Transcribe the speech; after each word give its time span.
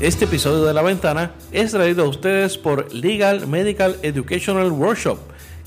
Este 0.00 0.24
episodio 0.24 0.64
de 0.64 0.72
La 0.72 0.80
Ventana 0.80 1.32
es 1.52 1.72
traído 1.72 2.04
a 2.04 2.08
ustedes 2.08 2.56
por 2.56 2.90
Legal 2.90 3.46
Medical 3.46 3.98
Educational 4.00 4.72
Workshop, 4.72 5.18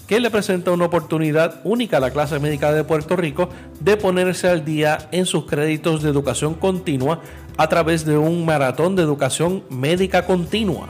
que 0.07 0.19
le 0.19 0.31
presenta 0.31 0.71
una 0.71 0.85
oportunidad 0.85 1.61
única 1.63 1.97
a 1.97 1.99
la 1.99 2.09
clase 2.09 2.39
médica 2.39 2.73
de 2.73 2.83
Puerto 2.83 3.15
Rico 3.15 3.49
de 3.79 3.95
ponerse 3.95 4.47
al 4.47 4.65
día 4.65 5.07
en 5.11 5.27
sus 5.27 5.45
créditos 5.45 6.01
de 6.01 6.09
educación 6.09 6.55
continua 6.55 7.21
a 7.57 7.69
través 7.69 8.05
de 8.05 8.17
un 8.17 8.43
maratón 8.43 8.95
de 8.95 9.03
educación 9.03 9.65
médica 9.69 10.25
continua. 10.25 10.89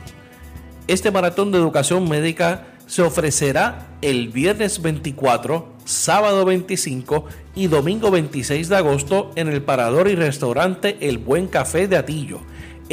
Este 0.88 1.12
maratón 1.12 1.52
de 1.52 1.58
educación 1.58 2.08
médica 2.08 2.68
se 2.88 3.02
ofrecerá 3.02 3.90
el 4.02 4.30
viernes 4.30 4.82
24, 4.82 5.68
sábado 5.84 6.46
25 6.46 7.26
y 7.56 7.68
domingo 7.68 8.10
26 8.10 8.70
de 8.70 8.78
agosto 8.78 9.32
en 9.36 9.50
el 9.50 9.62
parador 9.62 10.08
y 10.08 10.16
restaurante 10.16 10.96
El 11.02 11.18
Buen 11.18 11.48
Café 11.48 11.90
de 11.90 11.98
Atillo. 11.98 12.40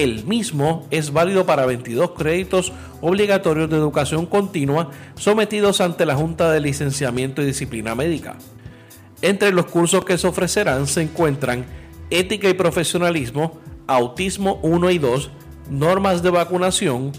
El 0.00 0.24
mismo 0.24 0.86
es 0.90 1.12
válido 1.12 1.44
para 1.44 1.66
22 1.66 2.12
créditos 2.12 2.72
obligatorios 3.02 3.68
de 3.68 3.76
educación 3.76 4.24
continua 4.24 4.88
sometidos 5.14 5.82
ante 5.82 6.06
la 6.06 6.14
Junta 6.14 6.50
de 6.50 6.58
Licenciamiento 6.58 7.42
y 7.42 7.44
Disciplina 7.44 7.94
Médica. 7.94 8.38
Entre 9.20 9.52
los 9.52 9.66
cursos 9.66 10.06
que 10.06 10.16
se 10.16 10.26
ofrecerán 10.26 10.86
se 10.86 11.02
encuentran 11.02 11.66
Ética 12.08 12.48
y 12.48 12.54
Profesionalismo, 12.54 13.58
Autismo 13.86 14.58
1 14.62 14.90
y 14.90 14.96
2, 14.96 15.30
Normas 15.68 16.22
de 16.22 16.30
Vacunación, 16.30 17.12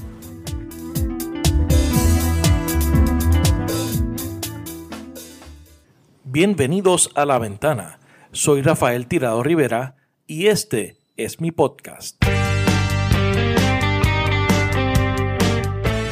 Bienvenidos 6.31 7.09
a 7.15 7.25
La 7.25 7.39
Ventana. 7.39 7.97
Soy 8.33 8.61
Rafael 8.61 9.07
Tirado 9.07 9.41
Rivera 9.41 9.95
y 10.27 10.45
este 10.45 10.99
es 11.17 11.41
mi 11.41 11.49
podcast. 11.49 12.23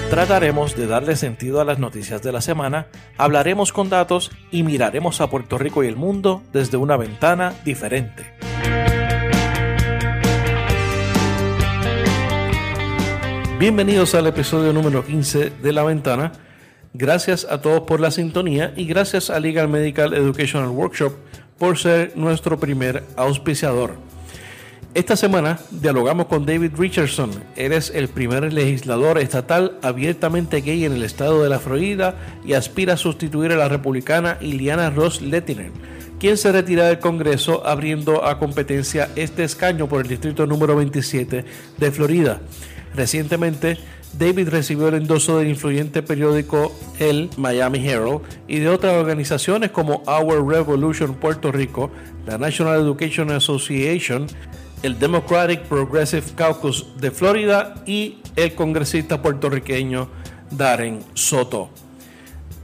Trataremos 0.09 0.75
de 0.75 0.87
darle 0.87 1.15
sentido 1.17 1.61
a 1.61 1.65
las 1.65 1.77
noticias 1.77 2.23
de 2.23 2.31
la 2.31 2.41
semana, 2.41 2.87
hablaremos 3.19 3.71
con 3.71 3.89
datos 3.89 4.31
y 4.49 4.63
miraremos 4.63 5.21
a 5.21 5.29
Puerto 5.29 5.59
Rico 5.59 5.83
y 5.83 5.87
el 5.87 5.97
mundo 5.97 6.41
desde 6.51 6.77
una 6.77 6.97
ventana 6.97 7.53
diferente. 7.63 8.33
Bienvenidos 13.59 14.15
al 14.15 14.25
episodio 14.25 14.73
número 14.73 15.05
15 15.05 15.51
de 15.51 15.73
La 15.73 15.83
Ventana. 15.83 16.46
Gracias 16.99 17.45
a 17.47 17.61
todos 17.61 17.81
por 17.81 17.99
la 17.99 18.09
sintonía 18.09 18.73
y 18.75 18.85
gracias 18.85 19.29
a 19.29 19.39
Legal 19.39 19.67
Medical 19.67 20.15
Educational 20.15 20.69
Workshop 20.69 21.13
por 21.59 21.77
ser 21.77 22.13
nuestro 22.15 22.59
primer 22.59 23.03
auspiciador. 23.15 23.97
Esta 24.95 25.15
semana 25.15 25.59
dialogamos 25.69 26.25
con 26.25 26.47
David 26.47 26.71
Richardson. 26.75 27.29
Eres 27.55 27.91
el 27.93 28.07
primer 28.07 28.51
legislador 28.51 29.19
estatal 29.19 29.77
abiertamente 29.83 30.61
gay 30.61 30.85
en 30.85 30.93
el 30.93 31.03
estado 31.03 31.43
de 31.43 31.49
la 31.49 31.59
Florida 31.59 32.15
y 32.43 32.53
aspira 32.53 32.93
a 32.93 32.97
sustituir 32.97 33.51
a 33.51 33.57
la 33.57 33.69
republicana 33.69 34.39
Iliana 34.41 34.89
Ross 34.89 35.21
Lettinen, 35.21 35.73
quien 36.19 36.35
se 36.35 36.51
retira 36.51 36.87
del 36.87 36.97
Congreso 36.97 37.67
abriendo 37.67 38.25
a 38.25 38.39
competencia 38.39 39.11
este 39.15 39.43
escaño 39.43 39.87
por 39.87 40.01
el 40.01 40.07
distrito 40.07 40.47
número 40.47 40.75
27 40.75 41.45
de 41.77 41.91
Florida. 41.91 42.41
Recientemente, 42.97 43.77
David 44.17 44.49
recibió 44.49 44.87
el 44.87 44.95
endoso 44.95 45.37
del 45.37 45.49
influyente 45.49 46.01
periódico 46.01 46.75
El 46.97 47.29
Miami 47.37 47.87
Herald 47.87 48.21
y 48.47 48.57
de 48.57 48.69
otras 48.69 48.95
organizaciones 48.95 49.69
como 49.69 50.01
Our 50.07 50.43
Revolution 50.47 51.13
Puerto 51.13 51.51
Rico, 51.51 51.91
la 52.25 52.39
National 52.39 52.81
Education 52.81 53.29
Association, 53.29 54.25
el 54.81 54.97
Democratic 54.97 55.61
Progressive 55.65 56.23
Caucus 56.35 56.87
de 56.99 57.11
Florida 57.11 57.75
y 57.85 58.17
el 58.35 58.55
congresista 58.55 59.21
puertorriqueño 59.21 60.09
Darren 60.49 61.01
Soto. 61.13 61.69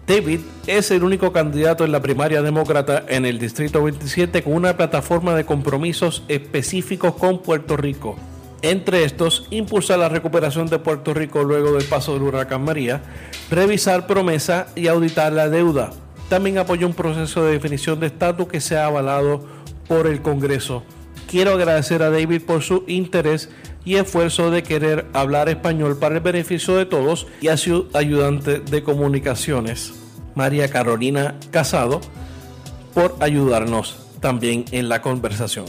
David 0.08 0.40
es 0.66 0.90
el 0.90 1.04
único 1.04 1.32
candidato 1.32 1.86
en 1.86 1.92
la 1.92 2.02
primaria 2.02 2.42
demócrata 2.42 3.06
en 3.08 3.26
el 3.26 3.38
Distrito 3.38 3.84
27 3.84 4.42
con 4.42 4.54
una 4.54 4.76
plataforma 4.76 5.36
de 5.36 5.46
compromisos 5.46 6.24
específicos 6.28 7.14
con 7.14 7.44
Puerto 7.44 7.78
Rico. 7.78 8.18
Entre 8.64 9.04
estos, 9.04 9.46
impulsar 9.52 10.00
la 10.00 10.10
recuperación 10.10 10.66
de 10.68 10.80
Puerto 10.80 11.14
Rico 11.14 11.44
luego 11.44 11.74
del 11.74 11.86
paso 11.86 12.14
del 12.14 12.24
huracán 12.24 12.64
María, 12.64 13.04
revisar 13.52 14.08
promesa 14.08 14.66
y 14.76 14.88
auditar 14.88 15.32
la 15.32 15.50
deuda. 15.50 15.92
También 16.30 16.58
apoyó 16.58 16.88
un 16.88 16.96
proceso 16.96 17.44
de 17.44 17.52
definición 17.52 18.00
de 18.00 18.08
estatus 18.08 18.48
que 18.48 18.60
se 18.60 18.78
ha 18.78 18.88
avalado 18.88 19.46
por 19.88 20.08
el 20.08 20.24
Congreso 20.24 20.84
quiero 21.34 21.54
agradecer 21.54 22.04
a 22.04 22.12
David 22.12 22.44
por 22.44 22.62
su 22.62 22.84
interés 22.86 23.50
y 23.84 23.96
esfuerzo 23.96 24.52
de 24.52 24.62
querer 24.62 25.08
hablar 25.14 25.50
español 25.50 25.98
para 25.98 26.14
el 26.14 26.22
beneficio 26.22 26.76
de 26.76 26.86
todos 26.86 27.26
y 27.42 27.48
a 27.48 27.58
su 27.58 27.88
ayudante 27.96 28.60
de 28.60 28.84
comunicaciones, 28.84 29.94
María 30.36 30.70
Carolina 30.70 31.34
Casado, 31.50 32.02
por 32.94 33.16
ayudarnos 33.20 33.98
también 34.20 34.66
en 34.72 34.90
la 34.90 35.02
conversación. 35.02 35.66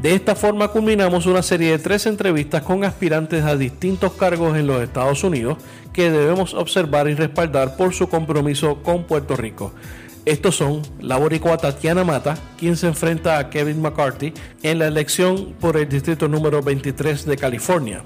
De 0.00 0.14
esta 0.14 0.34
forma 0.34 0.68
culminamos 0.68 1.26
una 1.26 1.42
serie 1.42 1.70
de 1.70 1.78
tres 1.78 2.06
entrevistas 2.06 2.62
con 2.62 2.84
aspirantes 2.84 3.44
a 3.44 3.56
distintos 3.56 4.12
cargos 4.12 4.56
en 4.56 4.66
los 4.66 4.82
Estados 4.82 5.22
Unidos 5.22 5.58
que 5.92 6.10
debemos 6.10 6.54
observar 6.54 7.08
y 7.08 7.14
respaldar 7.14 7.76
por 7.76 7.94
su 7.94 8.08
compromiso 8.08 8.82
con 8.82 9.04
Puerto 9.04 9.36
Rico. 9.36 9.72
Estos 10.24 10.56
son 10.56 10.82
la 11.00 11.16
boricua 11.16 11.56
Tatiana 11.56 12.04
Mata, 12.04 12.36
quien 12.56 12.76
se 12.76 12.86
enfrenta 12.86 13.38
a 13.38 13.50
Kevin 13.50 13.82
McCarthy 13.82 14.32
en 14.62 14.78
la 14.78 14.86
elección 14.86 15.54
por 15.60 15.76
el 15.76 15.88
distrito 15.88 16.28
número 16.28 16.62
23 16.62 17.24
de 17.24 17.36
California. 17.36 18.02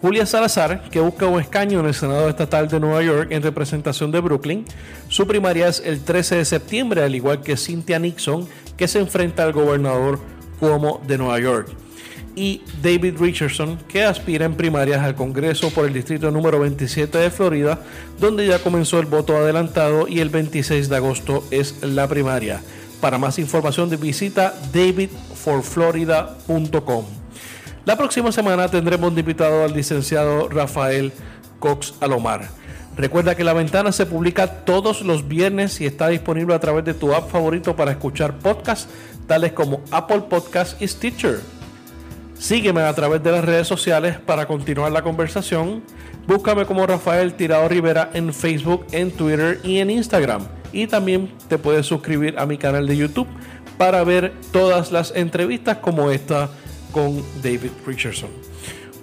Julia 0.00 0.26
Salazar, 0.26 0.88
que 0.90 0.98
busca 0.98 1.26
un 1.26 1.40
escaño 1.40 1.78
en 1.80 1.86
el 1.86 1.94
Senado 1.94 2.28
Estatal 2.28 2.68
de 2.68 2.80
Nueva 2.80 3.02
York 3.02 3.28
en 3.30 3.42
representación 3.42 4.10
de 4.10 4.20
Brooklyn. 4.20 4.64
Su 5.08 5.26
primaria 5.26 5.68
es 5.68 5.80
el 5.84 6.02
13 6.02 6.36
de 6.36 6.44
septiembre, 6.44 7.04
al 7.04 7.14
igual 7.14 7.40
que 7.42 7.56
Cynthia 7.56 7.98
Nixon, 7.98 8.48
que 8.76 8.88
se 8.88 8.98
enfrenta 8.98 9.44
al 9.44 9.52
gobernador 9.52 10.18
Cuomo 10.62 11.02
de 11.08 11.18
Nueva 11.18 11.40
York 11.40 11.70
y 12.36 12.62
David 12.80 13.16
Richardson, 13.18 13.80
que 13.88 14.04
aspira 14.04 14.44
en 14.44 14.54
primarias 14.54 15.00
al 15.00 15.16
Congreso 15.16 15.70
por 15.70 15.86
el 15.86 15.92
distrito 15.92 16.30
número 16.30 16.60
27 16.60 17.18
de 17.18 17.32
Florida, 17.32 17.80
donde 18.20 18.46
ya 18.46 18.60
comenzó 18.60 19.00
el 19.00 19.06
voto 19.06 19.36
adelantado 19.36 20.06
y 20.06 20.20
el 20.20 20.28
26 20.28 20.88
de 20.88 20.94
agosto 20.94 21.42
es 21.50 21.82
la 21.82 22.06
primaria. 22.06 22.62
Para 23.00 23.18
más 23.18 23.40
información 23.40 23.90
visita 24.00 24.54
davidforflorida.com. 24.72 27.06
La 27.84 27.96
próxima 27.96 28.30
semana 28.30 28.68
tendremos 28.68 29.18
invitado 29.18 29.64
al 29.64 29.74
licenciado 29.74 30.48
Rafael 30.48 31.12
Cox 31.58 31.94
Alomar. 31.98 32.62
Recuerda 32.96 33.34
que 33.34 33.42
La 33.42 33.54
Ventana 33.54 33.90
se 33.90 34.04
publica 34.04 34.64
todos 34.64 35.00
los 35.00 35.26
viernes 35.26 35.80
y 35.80 35.86
está 35.86 36.08
disponible 36.08 36.54
a 36.54 36.60
través 36.60 36.84
de 36.84 36.92
tu 36.92 37.14
app 37.14 37.30
favorito 37.30 37.74
para 37.74 37.90
escuchar 37.90 38.38
podcasts 38.38 38.86
tales 39.26 39.52
como 39.52 39.80
Apple 39.90 40.22
Podcasts 40.28 40.76
y 40.80 40.88
Stitcher. 40.88 41.40
Sígueme 42.34 42.80
a 42.80 42.94
través 42.94 43.22
de 43.22 43.30
las 43.30 43.44
redes 43.44 43.68
sociales 43.68 44.18
para 44.18 44.46
continuar 44.46 44.90
la 44.90 45.02
conversación. 45.02 45.82
Búscame 46.26 46.66
como 46.66 46.86
Rafael 46.86 47.34
Tirado 47.34 47.68
Rivera 47.68 48.10
en 48.14 48.34
Facebook, 48.34 48.86
en 48.92 49.10
Twitter 49.10 49.60
y 49.62 49.78
en 49.78 49.90
Instagram. 49.90 50.46
y 50.72 50.86
también 50.86 51.30
te 51.48 51.58
puedes 51.58 51.84
suscribir 51.84 52.38
a 52.38 52.46
mi 52.46 52.56
canal 52.56 52.86
de 52.86 52.96
YouTube 52.96 53.28
para 53.76 54.02
ver 54.04 54.32
todas 54.52 54.90
las 54.90 55.12
entrevistas 55.14 55.78
como 55.78 56.10
esta 56.10 56.48
con 56.92 57.22
David 57.42 57.70
Richardson. 57.86 58.30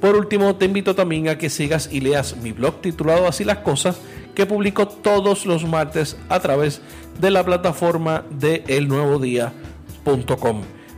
Por 0.02 0.16
último, 0.16 0.56
te 0.56 0.66
invito 0.66 0.96
también 0.96 1.28
a 1.28 1.38
que 1.38 1.50
sigas 1.50 1.90
y 1.92 2.00
leas 2.00 2.38
mi 2.38 2.54
blog 2.54 2.82
titulado 2.82 3.28
Así 3.28 3.44
las 3.44 3.58
cosas, 3.60 4.00
que 4.34 4.46
publico 4.46 4.88
todos 4.88 5.46
los 5.46 5.66
martes 5.66 6.18
a 6.30 6.40
través 6.40 6.82
de 7.20 7.32
la 7.32 7.44
plataforma 7.44 8.24
de 8.30 8.64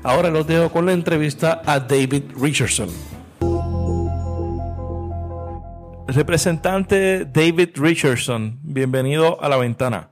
Ahora 0.03 0.29
los 0.29 0.47
dejo 0.47 0.71
con 0.71 0.85
la 0.85 0.93
entrevista 0.93 1.61
a 1.65 1.79
David 1.79 2.23
Richardson. 2.39 2.89
Representante 6.07 7.25
David 7.25 7.69
Richardson, 7.75 8.59
bienvenido 8.63 9.41
a 9.41 9.47
la 9.47 9.57
ventana. 9.57 10.09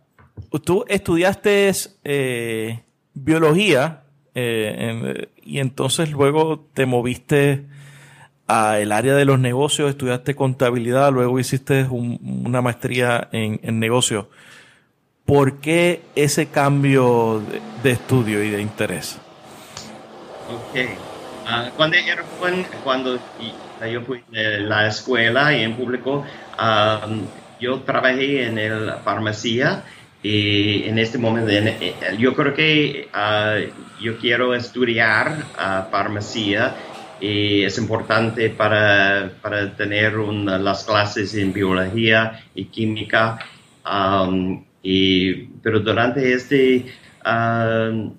Tú 0.63 0.85
estudiaste 0.87 1.71
eh, 2.03 2.79
biología 3.13 4.03
eh, 4.33 5.27
y 5.43 5.59
entonces 5.59 6.11
luego 6.11 6.67
te 6.73 6.85
moviste 6.85 7.65
al 8.47 8.91
área 8.91 9.15
de 9.15 9.25
los 9.25 9.39
negocios, 9.39 9.89
estudiaste 9.89 10.35
contabilidad, 10.35 11.11
luego 11.11 11.39
hiciste 11.39 11.83
una 11.83 12.61
maestría 12.61 13.27
en, 13.31 13.59
en 13.61 13.79
negocios. 13.79 14.25
¿Por 15.29 15.57
qué 15.57 16.01
ese 16.15 16.47
cambio 16.47 17.43
de, 17.83 17.91
estudio 17.91 18.43
y 18.43 18.49
de 18.49 18.63
interés? 18.63 19.19
Ok. 20.47 20.79
Ah, 21.45 21.69
cuando 21.77 21.97
era 21.97 22.23
cuando 22.83 23.19
yo 23.93 24.01
fui 24.01 24.23
a 24.35 24.59
la 24.59 24.87
escuela 24.87 25.55
y 25.55 25.61
en 25.61 25.75
público, 25.75 26.25
yo 27.59 27.79
trabajé 27.81 28.47
en 28.47 28.87
la 28.87 28.97
farmacia 28.97 29.83
y 30.23 30.85
en 30.85 30.97
este 30.97 31.19
momento 31.19 31.51
eh, 31.51 31.93
yo 32.17 32.33
creo 32.33 32.55
que 32.55 33.07
ah, 33.13 33.57
yo 34.01 34.17
quiero 34.17 34.55
estudiar 34.55 35.45
uh, 35.53 35.91
farmacia 35.91 36.73
y 37.21 37.61
es 37.65 37.77
importante 37.77 38.49
para, 38.49 39.29
para 39.43 39.75
tener 39.75 40.13
las 40.13 40.85
clases 40.85 41.35
en 41.35 41.53
biología 41.53 42.43
y 42.55 42.65
química. 42.65 43.37
Y, 44.83 45.33
pero 45.61 45.79
durante 45.79 46.33
este 46.33 46.85
uh, 47.25 48.13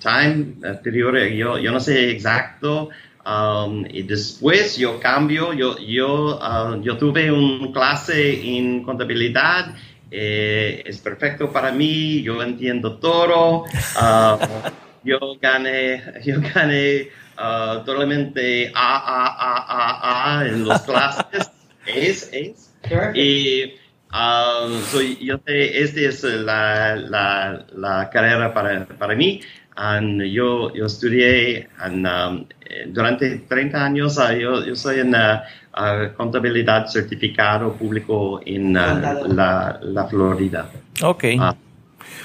time 0.00 0.54
anterior, 0.64 1.18
yo, 1.28 1.58
yo 1.58 1.72
no 1.72 1.80
sé 1.80 2.10
exacto, 2.10 2.90
Um, 3.26 3.84
y 3.90 4.02
después 4.02 4.76
yo 4.76 5.00
cambio, 5.00 5.52
yo, 5.52 5.76
yo, 5.78 6.38
uh, 6.38 6.80
yo 6.80 6.96
tuve 6.96 7.32
una 7.32 7.72
clase 7.72 8.56
en 8.56 8.84
contabilidad, 8.84 9.74
eh, 10.12 10.84
es 10.86 11.00
perfecto 11.00 11.50
para 11.50 11.72
mí, 11.72 12.22
yo 12.22 12.40
entiendo 12.40 12.98
todo, 12.98 13.62
uh, 13.62 14.38
yo 15.02 15.18
gané, 15.42 16.04
yo 16.24 16.36
gané 16.54 17.08
uh, 17.36 17.84
totalmente 17.84 18.70
A, 18.72 18.96
A, 18.96 19.26
A, 19.26 19.64
A, 19.66 20.38
A 20.38 20.46
en 20.46 20.68
las 20.68 20.82
clases, 20.82 21.50
es, 21.84 22.30
es. 22.32 22.72
Y 23.12 23.74
um, 24.16 24.72
yo 25.20 25.38
sé, 25.44 25.82
esta 25.82 26.00
es 26.00 26.24
la, 26.24 26.96
la, 26.96 27.66
la 27.76 28.10
carrera 28.10 28.52
para, 28.52 28.86
para 28.86 29.14
mí. 29.14 29.40
And 29.78 30.22
yo, 30.22 30.72
yo 30.74 30.86
estudié 30.86 31.68
um, 31.84 32.46
durante 32.88 33.38
30 33.40 33.84
años, 33.84 34.16
uh, 34.16 34.32
yo, 34.32 34.64
yo, 34.64 34.74
soy 34.74 35.00
en 35.00 35.14
uh, 35.14 35.42
uh, 35.76 36.14
contabilidad 36.16 36.86
certificado 36.86 37.74
público 37.74 38.40
en 38.46 38.72
la, 38.72 39.78
la, 39.82 40.06
Florida. 40.08 40.70
Ok. 41.02 41.24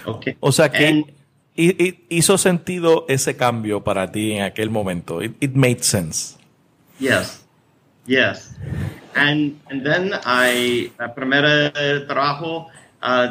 okay. 0.06 0.38
O 0.40 0.52
sea 0.54 0.72
que 0.72 1.04
hizo 1.56 2.38
sentido 2.38 3.06
ese 3.10 3.36
cambio 3.36 3.84
para 3.84 4.10
ti 4.10 4.32
en 4.32 4.44
aquel 4.44 4.70
momento. 4.70 5.22
It, 5.22 5.36
it 5.42 5.54
made 5.54 5.84
sense. 5.84 6.38
Yes. 7.00 7.46
Yes. 8.08 8.56
And, 9.16 9.60
and 9.70 9.86
then 9.86 10.14
I, 10.26 10.92
el 11.00 11.14
primer 11.14 11.72
trabajo 12.08 12.68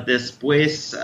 después 0.07 0.97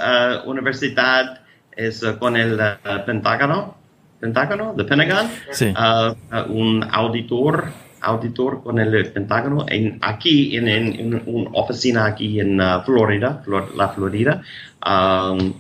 universidad 0.47 1.41
es 1.77 2.03
uh, 2.03 2.19
con 2.19 2.37
el 2.37 2.59
uh, 2.59 3.05
Pentágono, 3.05 3.77
Pentágono, 4.19 4.75
the 4.77 4.85
Pentagon, 4.85 5.29
sí. 5.53 5.67
Uh, 5.77 6.15
un 6.51 6.83
auditor, 6.91 7.71
auditor 8.01 8.63
con 8.63 8.79
el 8.79 9.13
Pentágono 9.13 9.67
en, 9.69 9.99
aquí 10.01 10.57
en, 10.57 10.69
en, 10.69 11.23
una 11.27 11.51
oficina 11.53 12.07
aquí 12.07 12.41
en 12.41 12.61
Florida, 12.85 13.43
la 13.77 13.89
Florida. 13.91 14.43
Um, 14.85 15.55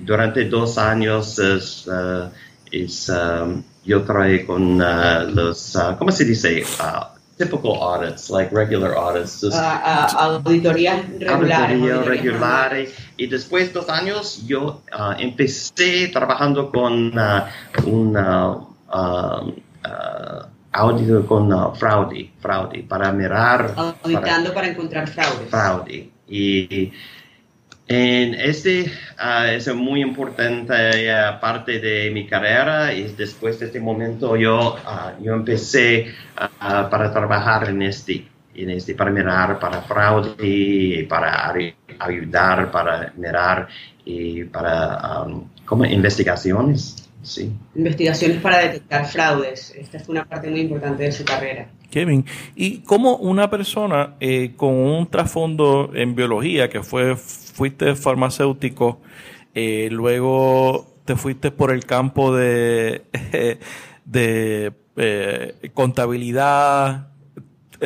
durante 0.00 0.44
dos 0.46 0.78
años 0.78 1.38
es, 1.38 1.88
es 2.72 3.08
um, 3.10 3.62
yo 3.84 4.02
trabajé 4.02 4.46
con 4.46 4.78
los, 4.78 5.78
¿cómo 5.98 6.12
se 6.12 6.24
dice? 6.24 6.64
typical 7.36 7.82
audits, 7.82 8.30
like 8.30 8.52
regular 8.52 8.94
audits. 8.94 9.40
Just, 9.40 9.56
uh, 9.56 9.58
uh, 9.58 10.38
auditorías 10.38 11.02
regulares. 11.18 11.80
Auditoría 11.80 12.02
regulares. 12.02 12.94
Y 13.16 13.26
después 13.26 13.68
de 13.68 13.80
dos 13.80 13.88
años 13.88 14.46
yo 14.46 14.82
uh, 14.92 15.12
empecé 15.18 16.08
trabajando 16.08 16.70
con 16.70 17.12
un 17.86 18.16
auditor 20.72 21.26
con 21.26 21.76
fraude, 21.76 22.30
fraude, 22.40 22.84
para 22.88 23.12
mirar. 23.12 23.74
Auditando 23.76 24.50
para, 24.50 24.54
para 24.54 24.68
encontrar 24.68 25.08
fraude. 25.08 25.46
Fraude. 25.48 26.10
Y 26.28 26.92
en 27.86 28.34
este 28.34 28.90
uh, 29.18 29.44
es 29.50 29.74
muy 29.74 30.00
importante 30.00 30.72
uh, 30.72 31.38
parte 31.40 31.80
de 31.80 32.10
mi 32.10 32.26
carrera 32.26 32.94
y 32.94 33.14
después 33.16 33.60
de 33.60 33.66
este 33.66 33.80
momento 33.80 34.36
yo, 34.36 34.76
uh, 34.76 35.22
yo 35.22 35.34
empecé 35.34 36.12
para 36.58 37.12
trabajar 37.12 37.68
en 37.68 37.82
este, 37.82 38.26
en 38.54 38.70
este, 38.70 38.94
para 38.94 39.10
mirar, 39.10 39.58
para 39.58 39.82
fraude, 39.82 41.06
para 41.08 41.52
ayudar, 41.98 42.70
para 42.70 43.12
mirar 43.16 43.68
y 44.04 44.44
para 44.44 45.22
um, 45.22 45.44
como 45.64 45.84
investigaciones. 45.84 46.96
Sí. 47.22 47.50
Investigaciones 47.74 48.38
para 48.42 48.58
detectar 48.58 49.06
fraudes. 49.06 49.74
Esta 49.74 49.98
fue 49.98 50.14
una 50.14 50.26
parte 50.26 50.50
muy 50.50 50.60
importante 50.60 51.04
de 51.04 51.12
su 51.12 51.24
carrera. 51.24 51.68
Kevin, 51.90 52.26
¿y 52.54 52.80
cómo 52.80 53.16
una 53.16 53.48
persona 53.48 54.16
eh, 54.20 54.52
con 54.56 54.74
un 54.74 55.06
trasfondo 55.06 55.90
en 55.94 56.14
biología, 56.14 56.68
que 56.68 56.82
fue 56.82 57.16
fuiste 57.54 57.94
farmacéutico, 57.94 59.00
eh, 59.54 59.88
luego 59.90 60.92
te 61.04 61.14
fuiste 61.14 61.52
por 61.52 61.70
el 61.70 61.84
campo 61.84 62.34
de, 62.34 63.04
de 64.04 64.72
eh, 64.96 65.70
contabilidad, 65.72 67.08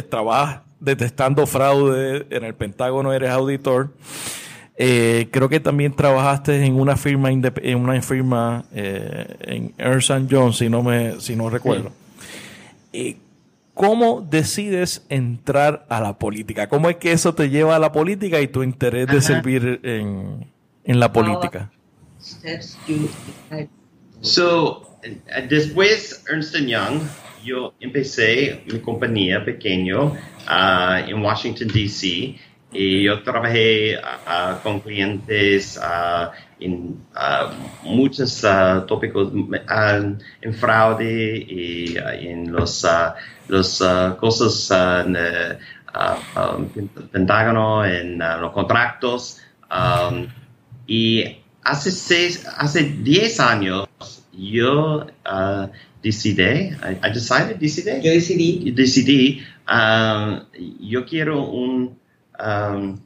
trabajas 0.08 0.62
detestando 0.80 1.46
fraude, 1.46 2.26
en 2.30 2.44
el 2.44 2.54
Pentágono 2.54 3.12
eres 3.12 3.30
auditor. 3.30 3.92
Eh, 4.80 5.28
creo 5.32 5.48
que 5.48 5.60
también 5.60 5.92
trabajaste 5.92 6.64
en 6.64 6.80
una 6.80 6.96
firma 6.96 7.30
en 7.30 7.78
una 7.78 8.00
firma 8.00 8.64
en 8.72 9.74
Ernst 9.76 10.12
Jones, 10.30 10.56
si 10.56 10.68
no 10.70 10.82
me 10.84 11.20
si 11.20 11.34
no 11.36 11.50
recuerdo. 11.50 11.90
¿Cómo 13.78 14.26
decides 14.28 15.06
entrar 15.08 15.86
a 15.88 16.00
la 16.00 16.18
política? 16.18 16.68
¿Cómo 16.68 16.90
es 16.90 16.96
que 16.96 17.12
eso 17.12 17.36
te 17.36 17.48
lleva 17.48 17.76
a 17.76 17.78
la 17.78 17.92
política 17.92 18.40
y 18.40 18.48
tu 18.48 18.64
interés 18.64 19.06
de 19.06 19.20
servir 19.20 19.78
en, 19.84 20.50
en 20.82 20.98
la 20.98 21.12
política? 21.12 21.70
So, 24.20 24.98
después 25.48 26.24
Ernst 26.28 26.56
Young, 26.56 27.02
yo 27.44 27.72
empecé 27.78 28.64
mi 28.66 28.80
compañía 28.80 29.44
pequeño 29.44 30.06
uh, 30.06 30.96
en 31.06 31.22
Washington, 31.22 31.68
D.C. 31.68 32.34
Y 32.72 33.04
yo 33.04 33.22
trabajé 33.22 33.96
uh, 33.96 34.60
con 34.64 34.80
clientes 34.80 35.78
uh, 35.78 36.32
en 36.60 37.00
muchos 37.82 38.44
tópicos 38.86 39.32
en 40.42 40.54
fraude 40.54 41.36
y 41.38 41.96
en 41.96 42.52
los 42.52 43.80
uh, 43.80 44.16
cosas 44.18 44.70
uh, 44.70 45.06
en 45.06 45.16
el 45.16 45.58
uh, 45.94 46.56
um, 46.56 46.88
Pentágono, 47.10 47.84
en 47.84 48.18
los 48.18 48.52
contratos. 48.52 49.40
Um, 49.70 50.28
y 50.86 51.38
hace, 51.62 51.90
seis, 51.90 52.46
hace 52.56 52.84
10 52.84 53.40
años 53.40 53.88
yo 54.32 55.06
decidí, 56.02 56.42
I, 56.42 57.10
decided, 57.12 57.56
decidí, 57.56 58.02
yo 58.02 58.12
decidí, 58.12 58.70
decidí 58.70 59.42
yo 60.80 61.04
quiero 61.04 61.44
un, 61.44 61.98
um, 62.38 62.98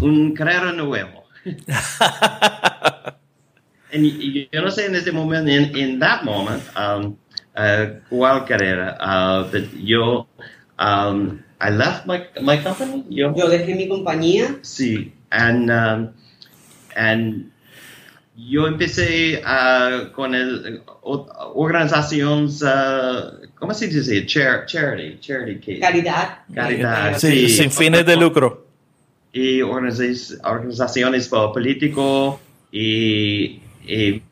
un 0.00 0.34
carrera 0.34 0.72
nuevo. 0.72 1.17
y, 3.92 4.48
yo 4.52 4.62
no 4.62 4.70
sé 4.70 4.86
en 4.86 4.94
este 4.96 5.12
momento, 5.12 5.50
en 5.50 5.76
in 5.76 5.98
that 5.98 6.22
moment, 6.22 6.62
um, 6.76 7.16
uh, 7.56 7.98
cuál 8.10 8.44
carrera. 8.44 8.96
Uh, 9.00 9.48
yo 9.82 10.26
um, 10.78 11.42
I 11.60 11.70
left 11.70 12.06
my, 12.06 12.22
my 12.42 12.58
company. 12.62 13.04
Yo, 13.08 13.34
Yo 13.34 13.48
dejé 13.48 13.74
mi 13.74 13.88
compañía 13.88 14.56
sí, 14.62 15.12
and, 15.30 15.70
um, 15.70 16.10
and 16.94 17.50
yo 18.36 18.68
empecé 18.68 19.42
uh, 19.44 20.12
con 20.12 20.34
el 20.34 20.82
o- 21.02 21.26
organizaciones, 21.56 22.62
uh, 22.62 23.48
¿cómo 23.56 23.74
se 23.74 23.88
dice? 23.88 24.24
Char- 24.26 24.66
charity, 24.66 25.18
charity, 25.18 25.58
que- 25.60 25.80
caridad. 25.80 26.40
Caridad, 26.54 27.18
Sí, 27.18 27.48
Sí. 27.48 27.62
sin 27.62 27.70
fines 27.72 28.06
de 28.06 28.16
lucro. 28.16 28.67
Y 29.32 29.60
organiza- 29.60 30.38
organizaciones 30.44 31.30
uh, 31.32 31.52
político 31.52 32.40
y, 32.72 33.60
y 33.86 34.22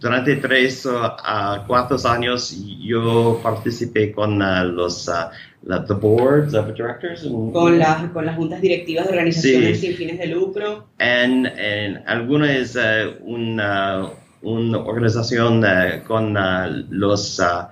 durante 0.00 0.36
tres 0.36 0.84
uh, 0.86 0.90
a 0.96 1.64
cuatro 1.66 1.96
años 2.08 2.54
yo 2.80 3.40
participé 3.42 4.12
con 4.12 4.40
uh, 4.42 4.64
los 4.64 5.08
uh, 5.08 5.30
la- 5.64 5.84
the 5.86 5.94
boards 5.94 6.52
of 6.54 6.66
directors 6.74 7.26
Con, 7.52 7.78
las 7.78 8.10
con 8.10 8.26
las 8.26 8.36
juntas 8.36 8.60
directivas 8.60 9.06
de 9.06 9.12
organizaciones 9.12 9.80
Sí. 9.80 9.86
sin 9.88 9.96
fines 9.96 10.18
de 10.18 10.26
lucro. 10.26 10.88
and, 10.98 11.46
and 11.46 12.02
alguna 12.06 12.54
es 12.54 12.76
uh, 12.76 13.14
una, 13.24 14.10
una 14.42 14.78
organización 14.78 15.64
uh, 15.64 16.04
con 16.06 16.36
uh, 16.36 16.84
los 16.90 17.38
uh, 17.38 17.66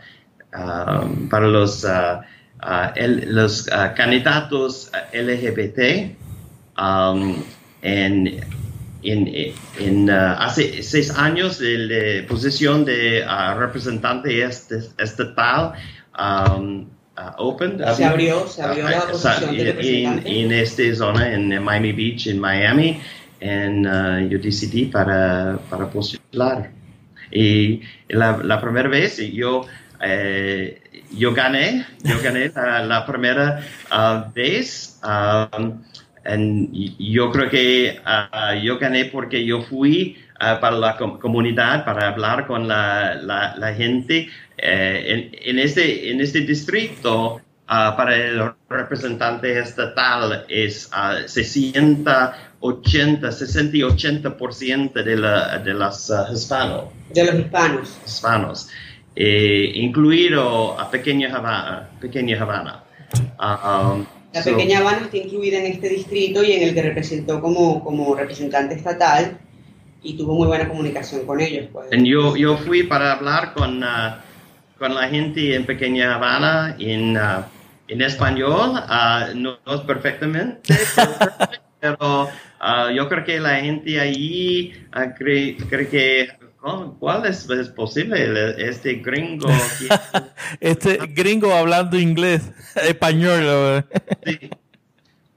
um, 0.58 1.28
para 1.28 1.46
los 1.48 1.84
uh, 1.84 2.20
uh, 2.62 2.92
el- 2.96 3.34
los 3.34 3.66
uh, 3.68 3.94
candidatos 3.96 4.90
uh, 4.94 5.16
LGBT 5.16 6.16
um, 6.82 7.36
en, 7.82 8.26
en, 9.02 9.28
en, 9.78 10.10
uh, 10.10 10.34
hace 10.38 10.82
seis 10.82 11.10
años 11.16 11.58
la 11.60 12.26
posición 12.26 12.84
de 12.84 13.24
uh, 13.24 13.58
representante 13.58 14.28
est- 14.42 14.72
estatal 14.98 15.72
um, 16.18 16.86
uh, 17.16 17.32
opened 17.38 17.80
Se 17.94 18.04
abrió, 18.04 18.46
se 18.48 18.62
abrió 18.62 18.88
la 18.88 19.04
Uh, 19.04 19.10
posición 19.12 19.56
de 19.56 19.60
en, 19.60 19.66
representante. 19.66 20.40
en 20.40 20.52
esta 20.52 20.94
zona, 20.94 21.32
en 21.32 21.62
Miami 21.62 21.92
Beach, 21.92 22.26
en 22.26 22.38
Miami, 22.40 23.00
en, 23.40 23.86
uh, 23.86 24.28
yo 24.28 24.38
decidí 24.38 24.86
para, 24.86 25.58
para 25.70 25.86
postular. 25.88 26.70
Y 27.32 27.80
la, 28.08 28.38
la 28.44 28.60
primera 28.60 28.88
vez 28.88 29.16
yo, 29.32 29.66
eh, 30.00 30.80
yo 31.16 31.32
gané, 31.32 31.86
yo 32.04 32.20
gané 32.22 32.50
la, 32.54 32.84
la 32.84 33.06
primera 33.06 33.60
uh, 33.90 34.32
vez. 34.34 35.00
um, 35.02 35.80
y- 36.72 37.12
yo 37.12 37.30
creo 37.30 37.48
que 37.50 38.00
uh, 38.06 38.54
yo 38.62 38.78
gané 38.78 39.06
porque 39.06 39.44
yo 39.44 39.62
fui 39.62 40.16
uh, 40.40 40.60
para 40.60 40.76
la 40.76 40.96
com- 40.96 41.18
comunidad, 41.18 41.84
para 41.84 42.08
hablar 42.08 42.46
con 42.46 42.68
la, 42.68 43.14
la, 43.14 43.54
la 43.56 43.74
gente. 43.74 44.28
Eh, 44.56 45.30
en, 45.42 45.50
en, 45.50 45.58
este, 45.58 46.10
en 46.12 46.20
este 46.20 46.40
distrito, 46.42 47.34
uh, 47.36 47.40
para 47.96 48.14
el 48.14 48.40
representante 48.68 49.58
estatal 49.58 50.44
es 50.48 50.88
uh, 50.92 51.26
60, 51.26 52.36
80, 52.60 53.32
60 53.32 53.76
y 53.76 53.80
80% 53.80 54.92
de, 55.02 55.16
la, 55.16 55.58
de 55.58 55.74
los 55.74 56.12
hispanos 56.32 56.84
De 57.12 57.24
los 57.24 57.34
hispanos. 57.34 57.96
hispanos, 58.06 58.68
eh, 59.16 59.72
incluido 59.74 60.78
a 60.78 60.88
Pequeña 60.90 61.34
Havana. 61.36 61.88
Pequeña 62.00 62.40
Havana. 62.40 62.84
Um, 63.40 64.06
La 64.32 64.42
pequeña 64.42 64.78
Habana 64.78 65.02
está 65.02 65.16
incluida 65.16 65.58
en 65.58 65.66
este 65.66 65.88
distrito 65.88 66.42
y 66.42 66.52
en 66.52 66.62
el 66.62 66.74
que 66.74 66.82
representó 66.82 67.40
como, 67.40 67.84
como 67.84 68.14
representante 68.14 68.74
estatal 68.74 69.38
y 70.02 70.16
tuvo 70.16 70.34
muy 70.34 70.46
buena 70.46 70.68
comunicación 70.68 71.26
con 71.26 71.40
ellos. 71.40 71.66
Pues. 71.72 71.92
and 71.92 72.06
yo, 72.06 72.36
yo 72.36 72.56
fui 72.56 72.82
para 72.82 73.12
hablar 73.12 73.52
con, 73.52 73.82
ah, 73.84 74.20
con 74.78 74.94
la 74.94 75.08
gente 75.08 75.54
en 75.54 75.64
Pequeña 75.64 76.14
Havana 76.14 76.76
en, 76.78 77.16
ah, 77.16 77.46
en 77.88 78.02
español, 78.02 78.72
ah, 78.74 79.28
no, 79.34 79.58
no 79.66 79.86
perfectamente, 79.86 80.74
pero 81.80 82.28
yo 82.94 83.08
creo 83.08 83.24
que 83.24 83.40
la 83.40 83.56
gente 83.56 84.00
ah, 84.92 85.14
cree, 85.14 85.56
cree 85.56 85.88
que. 85.88 86.41
¿Cuál 86.98 87.26
es, 87.26 87.48
es 87.50 87.68
posible? 87.70 88.54
Este 88.58 88.94
gringo 88.94 89.48
Este 90.60 90.98
gringo 91.14 91.52
hablando 91.52 91.98
inglés, 91.98 92.42
español. 92.88 93.84
Sí. 94.24 94.50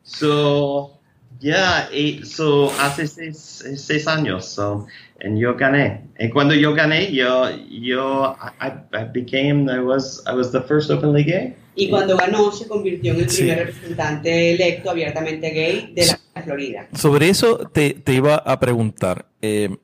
So, 0.04 1.00
yeah, 1.40 1.90
y- 1.92 2.24
so 2.24 2.72
hace 2.80 3.08
seis, 3.08 3.64
seis 3.78 4.08
años, 4.08 4.46
so, 4.46 4.86
and 5.24 5.38
yo 5.40 5.56
gané. 5.56 6.02
Y 6.20 6.30
cuando 6.30 6.54
yo 6.54 6.74
gané, 6.74 7.12
yo, 7.12 7.50
yo, 7.70 8.36
I, 8.62 8.68
I 8.96 9.04
became, 9.12 9.70
I 9.72 9.80
was, 9.80 10.24
I 10.28 10.34
was 10.36 10.52
the 10.52 10.62
first 10.62 10.92
openly 10.92 11.24
gay. 11.24 11.56
Y 11.76 11.90
cuando 11.90 12.16
ganó 12.16 12.52
se 12.52 12.68
convirtió 12.68 13.14
en 13.14 13.22
el 13.22 13.30
Sí. 13.30 13.42
primer 13.44 13.66
representante 13.66 14.54
electo 14.54 14.92
abiertamente 14.92 15.50
gay 15.50 15.92
de 15.94 16.06
la 16.06 16.44
Florida. 16.44 16.88
Sobre 16.94 17.30
eso 17.30 17.58
te, 17.74 17.96
te 17.96 18.14
iba 18.14 18.36
a 18.36 18.60
preguntar. 18.60 19.26
eh, 19.42 19.76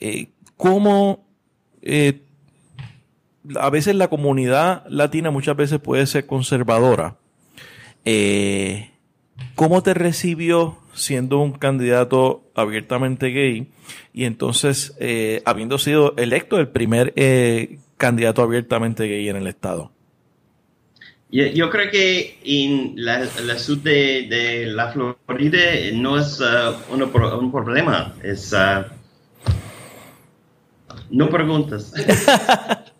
eh, 0.00 0.28
¿Cómo 0.60 1.26
eh, 1.80 2.20
a 3.58 3.70
veces 3.70 3.94
la 3.94 4.08
comunidad 4.08 4.84
latina 4.90 5.30
muchas 5.30 5.56
veces 5.56 5.78
puede 5.78 6.06
ser 6.06 6.26
conservadora? 6.26 7.16
Eh, 8.04 8.90
¿Cómo 9.54 9.82
te 9.82 9.94
recibió 9.94 10.76
siendo 10.92 11.38
un 11.38 11.52
candidato 11.52 12.42
abiertamente 12.54 13.28
gay 13.28 13.68
y 14.12 14.24
entonces 14.24 14.94
eh, 15.00 15.40
habiendo 15.46 15.78
sido 15.78 16.12
electo 16.18 16.58
el 16.58 16.68
primer 16.68 17.14
candidato 17.96 18.42
abiertamente 18.42 19.06
gay 19.08 19.30
en 19.30 19.36
el 19.36 19.46
estado? 19.46 19.92
Yo, 21.30 21.70
creo 21.70 21.90
que 21.90 22.38
en 22.44 23.02
la, 23.02 23.20
la 23.20 23.54
de, 23.82 24.66
la 24.66 24.92
Florida 24.92 25.58
no 25.94 26.18
es 26.18 26.38
uh, 26.38 26.92
un 26.92 27.50
problema, 27.50 28.14
es, 28.22 28.52
uh, 28.52 28.99
no 31.10 31.28
preguntas. 31.28 31.92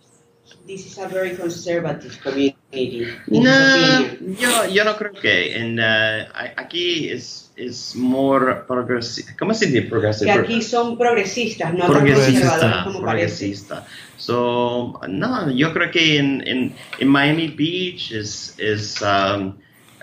This 0.70 0.86
is 0.86 0.98
a 0.98 1.08
very 1.08 1.34
conservative 1.34 2.16
community. 2.22 3.08
No, 3.26 4.06
yo, 4.38 4.66
yo 4.68 4.84
no 4.84 4.94
creo 4.96 5.12
que 5.12 5.56
en, 5.56 5.80
uh, 5.80 6.28
aquí 6.56 7.10
es, 7.10 7.50
es 7.56 7.96
more 7.96 8.62
progresivo. 8.68 9.30
¿Cómo 9.36 9.52
se 9.52 9.66
dice 9.66 9.82
progresivo? 9.88 10.32
Que 10.32 10.38
aquí 10.38 10.62
son 10.62 10.96
progresistas, 10.96 11.74
no 11.74 11.86
progresista, 11.86 12.84
como 12.84 13.00
progresista. 13.00 13.84
So, 14.16 15.00
no, 15.08 15.50
yo 15.50 15.72
creo 15.72 15.90
que 15.90 16.18
en, 16.18 16.46
en, 16.46 16.74
en 17.00 17.08
Miami 17.08 17.48
Beach 17.48 18.12
es, 18.12 18.54
es 18.58 19.02
um, 19.02 19.56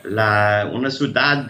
la, 0.04 0.70
una 0.74 0.92
ciudad 0.92 1.48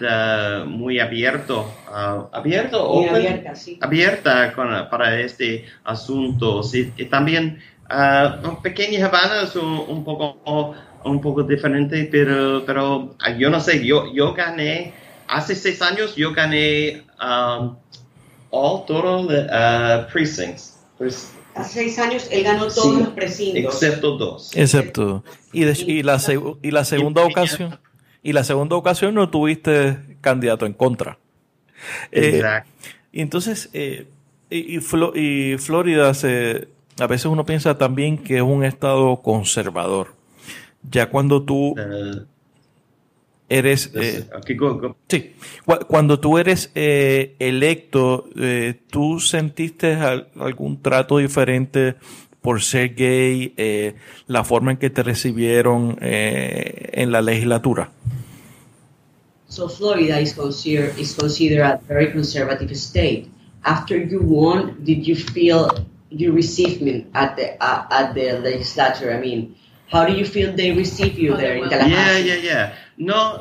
uh, 0.62 0.64
muy 0.64 1.00
abierto, 1.00 1.74
uh, 1.90 2.28
abierto, 2.32 2.88
open, 2.88 3.14
abierta, 3.16 3.54
sí. 3.54 3.78
abierta 3.80 4.52
con- 4.52 4.88
para 4.90 5.18
este 5.20 5.64
asunto. 5.84 6.62
Sí, 6.62 6.92
y 6.96 7.04
también 7.06 7.58
uh, 7.90 8.60
Pequeña 8.62 9.06
Habana 9.06 9.42
es 9.42 9.56
un, 9.56 9.84
un 9.88 10.04
poco 10.04 10.74
un 11.04 11.20
poco 11.20 11.42
diferente, 11.44 12.08
pero, 12.10 12.64
pero 12.66 13.14
ah, 13.20 13.30
yo 13.30 13.48
no 13.50 13.60
sé, 13.60 13.84
yo, 13.86 14.12
yo 14.12 14.34
gané, 14.34 14.92
hace 15.28 15.54
seis 15.54 15.80
años 15.80 16.16
yo 16.16 16.32
gané 16.32 17.02
um, 17.22 17.76
all 18.50 18.84
total 18.86 19.26
uh, 19.26 20.12
precincts, 20.12 20.78
Pues, 20.98 21.32
Hace 21.54 21.72
seis 21.80 21.98
años 21.98 22.28
él 22.30 22.44
ganó 22.44 22.66
todos 22.68 22.94
Sí, 22.94 23.00
los 23.00 23.08
precintos. 23.08 23.74
excepto 23.82 24.16
dos. 24.16 24.50
Excepto. 24.54 25.24
Y, 25.52 25.62
de- 25.64 25.72
y 25.86 26.02
la, 26.04 26.20
y 26.62 26.70
la 26.70 26.84
segunda 26.84 27.24
ocasión. 27.24 27.80
Y 28.22 28.32
la 28.32 28.44
segunda 28.44 28.76
ocasión 28.76 29.14
no 29.14 29.28
tuviste 29.30 30.18
candidato 30.20 30.66
en 30.66 30.72
contra. 30.72 31.18
Eh, 32.12 32.36
Exacto. 32.36 32.70
y 33.12 33.20
entonces, 33.20 33.70
eh, 33.72 34.06
y, 34.50 34.76
y 34.76 34.78
Flo- 34.78 35.12
y 35.14 35.58
Florida, 35.58 36.12
se, 36.14 36.68
a 36.98 37.06
veces 37.06 37.26
uno 37.26 37.44
piensa 37.44 37.76
también 37.78 38.18
que 38.18 38.36
es 38.36 38.42
un 38.42 38.64
estado 38.64 39.20
conservador. 39.22 40.14
Ya 40.90 41.10
cuando 41.10 41.42
tú 41.42 41.74
Uh, 41.78 42.22
eres... 43.48 43.90
eh, 43.94 44.26
go, 44.56 44.78
go. 44.78 44.96
sí, 45.08 45.32
cu- 45.64 45.84
cuando 45.86 46.20
tú 46.20 46.38
eres 46.38 46.70
eh, 46.74 47.34
electo, 47.38 48.28
¿tú 48.90 49.20
sentiste 49.20 49.94
al- 49.94 50.28
algún 50.38 50.80
trato 50.82 51.18
diferente 51.18 51.96
por 52.40 52.62
ser 52.62 52.94
gay, 52.94 53.52
la 54.26 54.44
forma 54.44 54.70
en 54.72 54.76
que 54.78 54.90
te 54.90 55.02
recibieron 55.02 55.98
eh, 56.00 56.90
en 56.92 57.10
la 57.12 57.20
legislatura? 57.20 57.90
So 59.48 59.66
Florida 59.68 60.18
is 60.20 60.32
considered 60.32 60.98
is 60.98 61.16
considered 61.16 61.64
a 61.64 61.80
very 61.88 62.12
conservative 62.12 62.76
state. 62.76 63.32
After 63.64 63.96
you 63.96 64.20
won, 64.20 64.84
did 64.84 65.06
you 65.08 65.16
feel 65.16 65.72
you 66.10 66.32
receivement 66.32 67.08
at 67.14 67.36
the 67.36 67.56
uh, 67.56 67.88
at 67.90 68.14
the 68.14 68.38
legislature? 68.38 69.12
I 69.12 69.18
mean, 69.18 69.56
how 69.88 70.04
do 70.04 70.12
you 70.12 70.24
feel 70.24 70.52
they 70.52 70.72
receive 70.72 71.18
you 71.18 71.36
there 71.36 71.56
in 71.56 71.68
Tallahassee? 71.68 71.96
yeah, 71.96 72.16
yeah. 72.18 72.40
yeah. 72.44 72.64
No, 72.98 73.40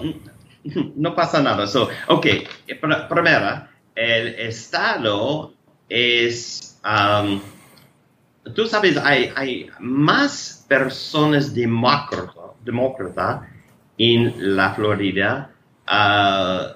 no 0.96 1.12
pasa 1.12 1.44
nada. 1.44 1.68
So, 1.68 1.92
ok, 2.08 2.48
pr- 2.80 3.08
primera, 3.10 3.70
el 3.96 4.28
Estado 4.40 5.54
es, 5.90 6.80
um, 6.86 7.42
tú 8.56 8.66
sabes, 8.68 8.98
hay, 8.98 9.32
hay 9.36 9.70
más 9.80 10.66
personas 10.68 11.54
demócratas 11.54 12.56
demócrata 12.64 13.48
en 13.98 14.56
la 14.56 14.74
Florida 14.74 15.57
uh, 15.88 16.74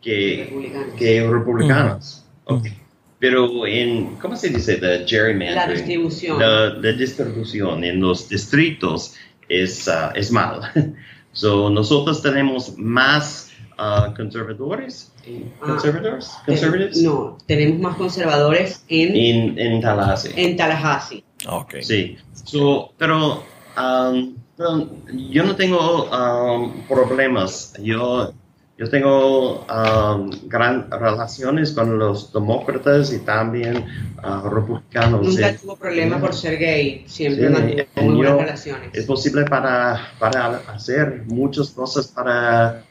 que, 0.00 0.92
que 0.96 1.28
republicanos. 1.28 2.24
Okay. 2.44 2.76
Pero 3.18 3.66
en, 3.66 4.16
¿cómo 4.16 4.36
se 4.36 4.48
dice? 4.48 4.76
The 4.76 5.04
gerrymandering. 5.06 5.56
La 5.56 5.66
distribución. 5.66 6.38
La, 6.38 6.92
distribución 6.92 7.84
en 7.84 8.00
los 8.00 8.28
distritos 8.28 9.14
es, 9.48 9.88
uh, 9.88 10.12
es 10.14 10.30
mal. 10.30 10.60
so, 11.32 11.68
nosotros 11.68 12.22
tenemos 12.22 12.78
más 12.78 13.50
uh, 13.78 14.14
conservadores. 14.14 15.12
Ah, 15.60 15.66
¿Conservadores? 15.66 16.30
¿Conservatives? 16.46 17.02
No, 17.02 17.38
tenemos 17.46 17.80
más 17.80 17.96
conservadores 17.96 18.84
en, 18.88 19.14
en, 19.14 19.58
en 19.58 19.80
Tallahassee. 19.80 20.32
En 20.36 20.56
Tallahassee. 20.56 21.24
Okay. 21.46 21.82
Sí. 21.82 22.16
So, 22.44 22.92
pero, 22.96 23.44
um, 23.76 24.36
pero 24.36 24.47
yo 24.58 25.44
no 25.44 25.56
tengo 25.56 26.08
um, 26.10 26.82
problemas. 26.86 27.72
Yo 27.80 28.32
yo 28.78 28.88
tengo 28.88 29.66
um, 29.66 30.30
gran 30.46 30.88
relaciones 30.88 31.72
con 31.72 31.98
los 31.98 32.32
demócratas 32.32 33.12
y 33.12 33.18
también 33.18 33.84
uh, 34.22 34.48
republicanos. 34.48 35.26
Nunca 35.26 35.56
tuvo 35.56 35.74
problema 35.74 36.20
por 36.20 36.32
ser 36.32 36.58
gay, 36.58 37.02
siempre 37.08 37.86
sí, 37.96 38.00
muy 38.00 38.14
buenas 38.14 38.38
relaciones. 38.38 38.90
Es 38.92 39.04
posible 39.04 39.46
para, 39.46 40.12
para 40.20 40.58
hacer 40.68 41.24
muchas 41.26 41.70
cosas 41.70 42.06
para 42.06 42.84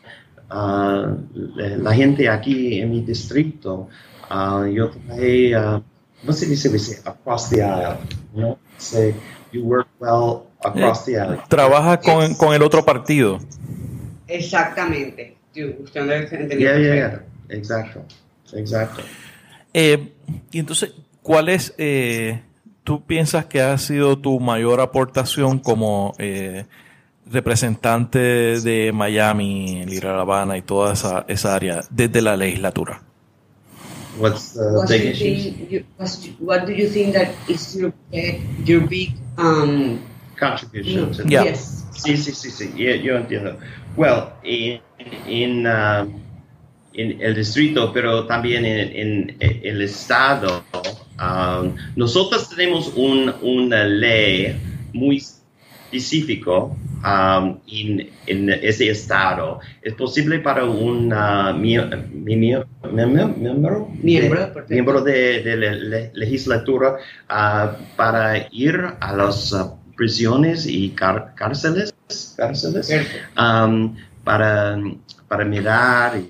uh, 0.51 1.17
la 1.55 1.93
gente 1.93 2.27
aquí 2.27 2.81
en 2.81 2.91
mi 2.91 3.01
distrito. 3.01 3.87
Uh, 4.29 4.65
yo 4.65 4.89
trabajé, 4.89 5.53
¿cómo 6.19 6.33
se 6.33 6.47
dice? 6.47 7.01
Across 7.05 7.49
the 7.49 7.63
aisle, 7.63 7.99
¿no? 8.35 8.59
Say, 8.77 9.15
you 9.53 9.63
work 9.63 9.87
well 10.01 10.46
across 10.63 11.05
the 11.05 11.19
aisle. 11.19 11.39
Trabaja 11.47 11.99
con, 11.99 12.35
con 12.35 12.53
el 12.53 12.61
otro 12.61 12.83
partido. 12.83 13.39
Exactamente. 14.27 15.37
Usted 15.55 16.01
no 16.01 16.13
yeah, 16.57 16.77
yeah, 16.77 16.95
yeah. 16.95 17.23
Exacto, 17.49 18.03
exacto. 18.53 19.01
Eh, 19.73 20.13
y 20.51 20.59
entonces, 20.59 20.93
¿cuál 21.21 21.49
es, 21.49 21.73
eh, 21.77 22.41
tú 22.83 23.03
piensas 23.05 23.45
que 23.45 23.61
ha 23.61 23.77
sido 23.77 24.19
tu 24.19 24.39
mayor 24.39 24.81
aportación 24.81 25.59
como 25.59 26.13
eh, 26.19 26.65
representante 27.25 28.19
de 28.19 28.91
Miami, 28.93 29.85
Lira 29.85 30.15
La 30.15 30.21
Habana 30.21 30.57
y 30.57 30.61
toda 30.61 30.93
esa, 30.93 31.25
esa 31.27 31.55
área 31.55 31.81
desde 31.89 32.21
la 32.21 32.35
legislatura? 32.35 33.01
What's 34.19 34.53
the 34.53 34.73
what 34.73 34.89
big 34.89 35.05
issue? 35.05 35.67
You, 35.69 35.83
what 36.39 36.65
do 36.65 36.73
you 36.73 36.89
think 36.89 37.13
that 37.13 37.29
is 37.47 37.75
your, 37.75 37.93
your 38.65 38.87
big 38.87 39.15
um, 39.37 39.99
contribution? 40.37 41.11
No, 41.11 41.23
yeah. 41.25 41.43
Yes. 41.43 41.85
Sí, 41.91 42.15
sí, 42.17 42.31
sí, 42.31 42.51
sí, 42.51 42.73
yo 42.77 43.17
entiendo. 43.17 43.57
Well, 43.95 44.33
in, 44.43 44.79
in, 45.27 45.65
uh, 45.65 46.05
en 46.93 47.21
el 47.21 47.35
distrito, 47.35 47.91
pero 47.91 48.25
también 48.25 48.65
en, 48.65 48.91
en 48.95 49.37
el 49.39 49.81
estado, 49.81 50.63
um, 51.19 51.75
nosotros 51.95 52.49
tenemos 52.49 52.91
un, 52.95 53.33
una 53.41 53.83
ley 53.83 54.55
muy 54.93 55.17
específico 55.17 56.75
um, 57.03 57.59
en, 57.67 58.09
en, 58.25 58.49
ese 58.49 58.89
estado. 58.89 59.59
¿Es 59.81 59.93
posible 59.93 60.39
para 60.39 60.65
un 60.65 61.13
uh, 61.13 61.53
miembro, 61.57 62.03
miembro, 62.11 62.67
miembro 64.01 65.01
de, 65.01 65.43
de 65.43 65.57
la 65.57 66.09
legislatura 66.13 66.97
uh, 67.29 67.95
para 67.95 68.47
ir 68.51 68.79
a 68.99 69.15
las 69.15 69.53
uh, 69.53 69.76
prisiones 69.97 70.65
y 70.65 70.91
cárceles? 70.91 71.93
cárceles 72.37 72.89
um, 73.37 73.95
para, 74.23 74.79
para 75.27 75.43
mirar, 75.43 76.21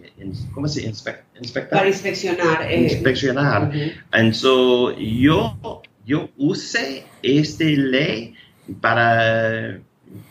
¿cómo 0.54 0.68
se 0.68 0.82
inspectar? 0.86 1.80
Para 1.80 1.88
inspeccionar. 1.88 2.64
Eh, 2.64 2.84
inspeccionar. 2.84 3.72
Uh 4.12 4.34
so, 4.34 4.98
yo, 4.98 5.82
yo 6.06 6.30
usé 6.38 7.06
esta 7.22 7.66
ley 7.66 8.34
para, 8.82 9.80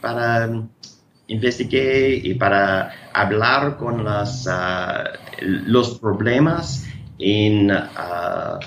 para 0.00 0.62
investigar 1.28 2.10
y 2.10 2.34
para 2.34 2.92
hablar 3.12 3.76
con 3.76 4.04
las, 4.04 4.46
uh, 4.46 5.08
los 5.42 5.98
problemas 5.98 6.84
en, 7.18 7.70
uh, 7.70 8.58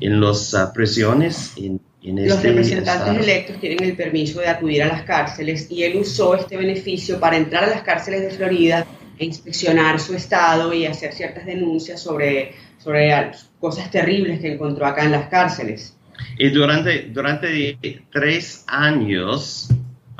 en 0.00 0.20
las 0.20 0.54
uh, 0.54 0.72
prisiones, 0.74 1.52
en 1.56 1.80
los 2.02 2.36
este 2.36 2.48
representantes 2.48 3.22
electos 3.22 3.58
tienen 3.58 3.82
el 3.82 3.96
permiso 3.96 4.40
de 4.40 4.48
acudir 4.48 4.82
a 4.82 4.88
las 4.88 5.02
cárceles 5.02 5.70
y 5.70 5.82
él 5.82 5.96
usó 5.96 6.34
este 6.36 6.56
beneficio 6.56 7.18
para 7.18 7.36
entrar 7.36 7.64
a 7.64 7.68
las 7.68 7.82
cárceles 7.82 8.22
de 8.22 8.30
Florida 8.30 8.86
e 9.18 9.24
inspeccionar 9.24 9.98
su 9.98 10.14
estado 10.14 10.72
y 10.72 10.86
hacer 10.86 11.12
ciertas 11.12 11.46
denuncias 11.46 12.00
sobre, 12.02 12.52
sobre 12.78 13.32
cosas 13.58 13.90
terribles 13.90 14.40
que 14.40 14.52
encontró 14.52 14.86
acá 14.86 15.04
en 15.04 15.12
las 15.12 15.28
cárceles. 15.28 15.96
Y 16.38 16.50
durante, 16.50 17.02
durante 17.10 17.78
tres 18.12 18.64
años, 18.66 19.68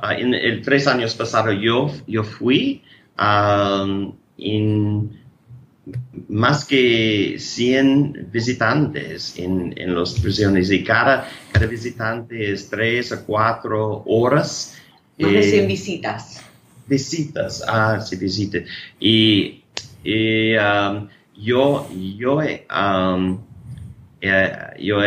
uh, 0.03 0.11
en 0.11 0.35
el 0.35 0.63
tres 0.63 0.87
años 0.87 1.15
pasados, 1.15 1.55
yo, 1.61 1.91
yo 2.07 2.25
fui 2.25 2.83
um, 3.19 4.15
en 4.39 5.16
más 6.29 6.65
que 6.65 7.37
100 7.39 8.29
visitantes 8.33 9.39
en, 9.39 9.73
en 9.77 9.95
las 9.95 10.15
prisiones 10.15 10.71
y 10.71 10.83
cada, 10.83 11.29
cada 11.53 11.67
visitante 11.67 12.53
es 12.53 12.69
3 12.69 13.13
a 13.13 13.25
4 13.25 14.03
horas. 14.07 14.77
Más 15.19 15.33
de 15.33 15.43
100 15.43 15.65
eh, 15.65 15.67
visitas. 15.67 16.43
Visitas, 16.87 17.65
ah, 17.67 18.01
sí, 18.01 18.17
visitas. 18.17 18.63
Y, 18.99 19.63
y 20.03 20.57
um, 20.57 21.09
yo, 21.37 21.89
yo, 22.19 22.39
um, 22.39 23.41
eh, 24.21 24.53
yo 24.81 24.99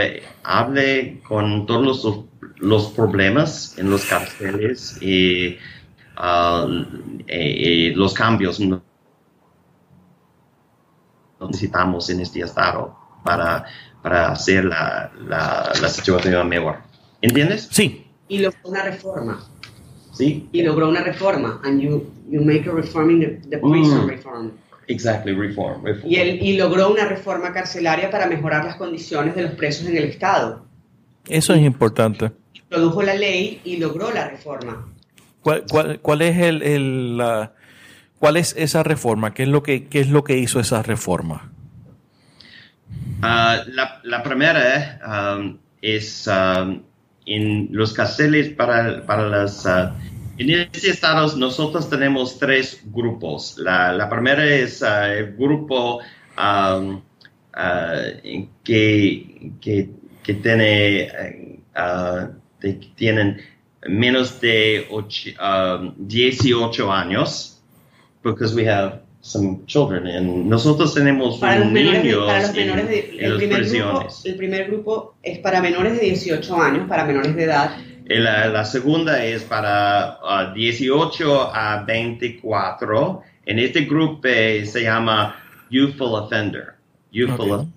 hablé 0.43 1.19
con 1.27 1.65
todos 1.65 1.85
los, 1.85 2.25
los, 2.57 2.91
problemas 2.91 3.77
en 3.77 3.89
los 3.89 4.05
cárceles 4.05 4.97
y, 5.01 5.57
uh, 6.17 6.85
y 7.27 7.91
los 7.91 8.13
cambios 8.13 8.59
necesitamos 11.47 12.09
en 12.09 12.19
este 12.21 12.41
estado 12.41 12.95
para, 13.23 13.65
para 14.01 14.31
hacer 14.31 14.65
la, 14.65 15.11
la, 15.27 15.71
la 15.81 15.89
situación 15.89 16.47
mejor. 16.47 16.77
¿Entiendes? 17.21 17.67
Sí. 17.71 18.05
Y 18.27 18.39
logró 18.39 18.59
una 18.63 18.83
reforma. 18.83 19.43
Sí. 20.13 20.47
Y 20.51 20.63
logró 20.63 20.89
una 20.89 21.01
reforma. 21.01 21.61
And 21.63 21.81
you, 21.81 22.11
you 22.29 22.41
make 22.41 22.69
a 22.69 22.73
reform 22.73 23.11
in 23.11 23.41
the, 23.49 23.57
prison 23.57 24.05
mm. 24.05 24.09
reform. 24.09 24.51
Exactly, 24.87 25.33
reform. 25.33 25.83
Y, 26.03 26.15
él, 26.15 26.39
y 26.41 26.57
logró 26.57 26.91
una 26.91 27.05
reforma 27.05 27.53
carcelaria 27.53 28.09
para 28.09 28.25
mejorar 28.25 28.65
las 28.65 28.75
condiciones 28.75 29.35
de 29.35 29.43
los 29.43 29.51
presos 29.53 29.87
en 29.87 29.97
el 29.97 30.05
Estado. 30.05 30.65
Eso 31.27 31.53
es 31.53 31.61
importante. 31.61 32.31
Produjo 32.69 33.03
la 33.03 33.13
ley 33.13 33.61
y 33.63 33.77
logró 33.77 34.11
la 34.11 34.29
reforma. 34.29 34.87
¿Cuál, 35.41 35.63
cuál, 35.69 35.99
cuál 36.01 36.21
es 36.21 36.37
el, 36.37 36.61
el 36.63 37.17
la, 37.17 37.53
¿Cuál 38.19 38.35
es 38.35 38.53
esa 38.57 38.83
reforma? 38.83 39.33
¿Qué 39.33 39.43
es 39.43 39.49
lo 39.49 39.63
que, 39.63 39.87
qué 39.87 40.01
es 40.01 40.09
lo 40.09 40.25
que 40.25 40.37
hizo 40.37 40.59
esa 40.59 40.83
reforma? 40.83 41.51
Ah, 43.21 43.63
la, 43.67 44.01
la, 44.03 44.23
primera 44.23 45.37
um, 45.37 45.57
es 45.81 46.27
um, 46.27 46.83
en 47.25 47.69
los 47.71 47.93
carceles 47.93 48.49
para, 48.49 49.05
para 49.05 49.27
las... 49.27 49.65
Uh, 49.65 49.91
en 50.37 50.49
estos 50.49 50.83
estados 50.83 51.37
nosotros 51.37 51.89
tenemos 51.89 52.37
tres 52.39 52.81
grupos. 52.85 53.57
La, 53.57 53.93
la 53.93 54.09
primera 54.09 54.43
es 54.43 54.81
uh, 54.81 55.05
el 55.05 55.35
grupo 55.37 55.99
um, 56.37 56.95
uh, 56.95 58.47
que, 58.63 59.53
que, 59.61 59.89
que, 60.23 60.33
tiene, 60.33 61.09
tienen 62.95 63.41
menos 63.87 64.41
de 64.41 64.87
18 65.97 66.91
años 66.91 67.58
because 68.23 68.53
we 68.55 68.65
have 68.65 69.01
some 69.21 69.65
children 69.65 70.07
and 70.07 70.49
nosotros 70.49 70.93
tenemos 70.93 71.39
para 71.39 71.59
los 71.59 71.71
niños 71.71 72.03
menores, 72.03 72.25
para 72.25 72.41
los 72.41 72.55
menores 72.55 72.87
de, 72.87 73.17
en, 73.19 73.25
el, 73.25 73.37
primer 73.37 73.65
grupo, 73.65 74.07
el 74.23 74.35
primer 74.35 74.67
grupo 74.67 75.15
es 75.21 75.39
para 75.39 75.61
menores 75.61 75.99
de 75.99 76.05
18 76.05 76.61
años, 76.61 76.87
para 76.87 77.05
menores 77.05 77.35
de 77.35 77.43
edad. 77.43 77.77
La, 78.05 78.47
la 78.47 78.65
segunda 78.65 79.23
es 79.23 79.43
para 79.43 80.19
uh, 80.23 80.53
18 80.53 81.51
a 81.53 81.83
24. 81.83 83.21
En 83.45 83.59
este 83.59 83.81
grupo 83.81 84.27
eh, 84.27 84.65
se 84.65 84.83
llama 84.83 85.35
Youthful 85.69 86.15
Offender. 86.15 86.73
Youthful 87.11 87.51
okay. 87.51 87.67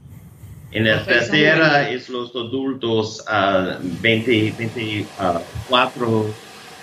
En 0.73 0.85
la 0.85 1.05
tercera 1.05 1.91
es 1.91 2.09
los 2.09 2.31
adultos 2.31 3.23
uh, 3.29 3.77
20, 4.01 4.55
24 4.57 6.27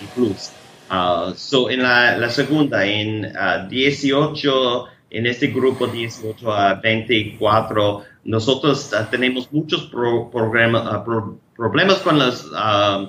y 0.01 0.05
plus. 0.15 0.51
Uh, 0.89 1.33
so 1.35 1.69
en 1.69 1.83
la, 1.83 2.17
la, 2.17 2.29
segunda, 2.29 2.83
en 2.85 3.25
uh, 3.25 3.67
18, 3.69 4.85
en 5.11 5.27
este 5.27 5.47
grupo 5.47 5.85
18 5.87 6.51
a 6.51 6.75
24, 6.75 8.03
nosotros 8.25 8.91
uh, 8.93 9.05
tenemos 9.11 9.51
muchos 9.51 9.83
pro, 9.91 10.29
programa, 10.31 10.97
uh, 10.97 11.03
pro, 11.03 11.39
problemas 11.55 11.99
con 11.99 12.17
las, 12.17 12.43
uh, 12.45 13.07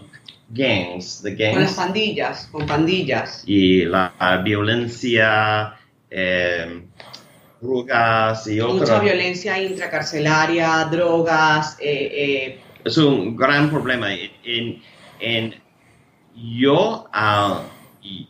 gangs, 0.50 1.22
the 1.22 1.34
gangs. 1.34 1.54
Con 1.54 1.62
las 1.62 1.74
pandillas, 1.74 2.48
con 2.52 2.66
pandillas. 2.66 3.42
Y 3.46 3.84
la, 3.84 4.12
violencia, 4.44 5.74
eh, 6.10 6.82
drogas 7.60 8.46
y 8.46 8.60
Mucha 8.60 8.66
otras. 8.68 9.02
violencia 9.02 9.62
intracarcelaria, 9.62 10.84
drogas, 10.90 11.76
eh, 11.80 12.10
eh, 12.12 12.60
Es 12.84 12.96
un 12.96 13.36
gran 13.36 13.70
problema. 13.70 14.12
En, 14.44 14.82
en- 15.20 15.54
yo, 16.34 17.06
ah, 17.12 17.62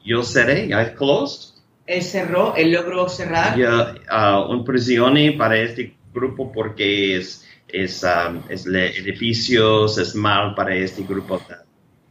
yo 0.04 0.22
seré, 0.22 0.68
ya 0.68 0.94
closed. 0.94 1.54
él 1.86 2.02
cerró, 2.02 2.54
él 2.56 2.72
logró 2.72 3.08
cerrar. 3.08 3.58
Ya, 3.58 3.94
ah, 4.08 4.46
un 4.48 4.64
prisión 4.64 5.14
para 5.38 5.58
este 5.58 5.94
grupo 6.14 6.52
porque 6.52 7.16
es, 7.16 7.44
es, 7.68 8.02
um, 8.04 8.42
es 8.48 8.66
le- 8.66 8.96
edificios, 8.98 9.98
es 9.98 10.14
mal 10.14 10.54
para 10.54 10.74
este 10.76 11.02
grupo. 11.02 11.40
The, 11.48 11.54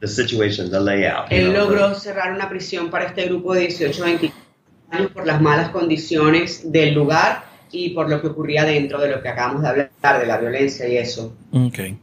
the 0.01 0.07
situation, 0.07 0.69
the 0.71 0.79
layout. 0.79 1.29
you 1.29 1.35
Él 1.37 1.53
know, 1.53 1.65
logró 1.69 1.95
cerrar 1.95 2.33
una 2.33 2.47
prisión 2.49 2.89
para 2.89 3.05
este 3.05 3.25
grupo 3.25 3.53
de 3.53 3.61
18 3.67 4.01
a 4.03 4.05
20 4.05 4.31
años 4.91 5.11
por 5.11 5.25
las 5.27 5.41
malas 5.41 5.69
condiciones 5.69 6.71
del 6.71 6.93
lugar 6.95 7.43
y 7.71 7.89
por 7.89 8.09
lo 8.09 8.19
que 8.21 8.27
ocurría 8.27 8.63
dentro 8.65 8.99
de 8.99 9.09
lo 9.11 9.21
que 9.21 9.27
acabamos 9.29 9.61
de 9.61 9.67
hablar, 9.69 10.19
de 10.19 10.25
la 10.25 10.37
violencia 10.37 10.87
y 10.87 10.97
eso. 10.97 11.35
Ok. 11.51 11.79
En, 11.79 11.99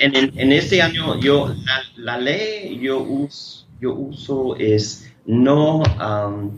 en- 0.00 0.16
en- 0.16 0.38
en 0.38 0.52
este 0.52 0.80
año, 0.80 1.18
yo, 1.20 1.48
la, 1.48 1.82
la 1.96 2.18
ley 2.18 2.78
yo 2.80 3.00
uso, 3.00 3.61
yo 3.82 3.94
uso 3.94 4.54
es 4.56 5.10
no 5.26 5.78
um, 5.82 6.50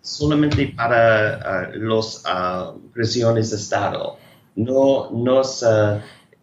solamente 0.00 0.66
para 0.76 1.34
ah, 1.36 1.70
los 1.74 2.22
ah, 2.26 2.74
prisiones 2.92 3.50
de 3.50 3.56
Estado. 3.56 4.16
No, 4.56 5.10
nos, 5.12 5.62
ah, 5.62 6.02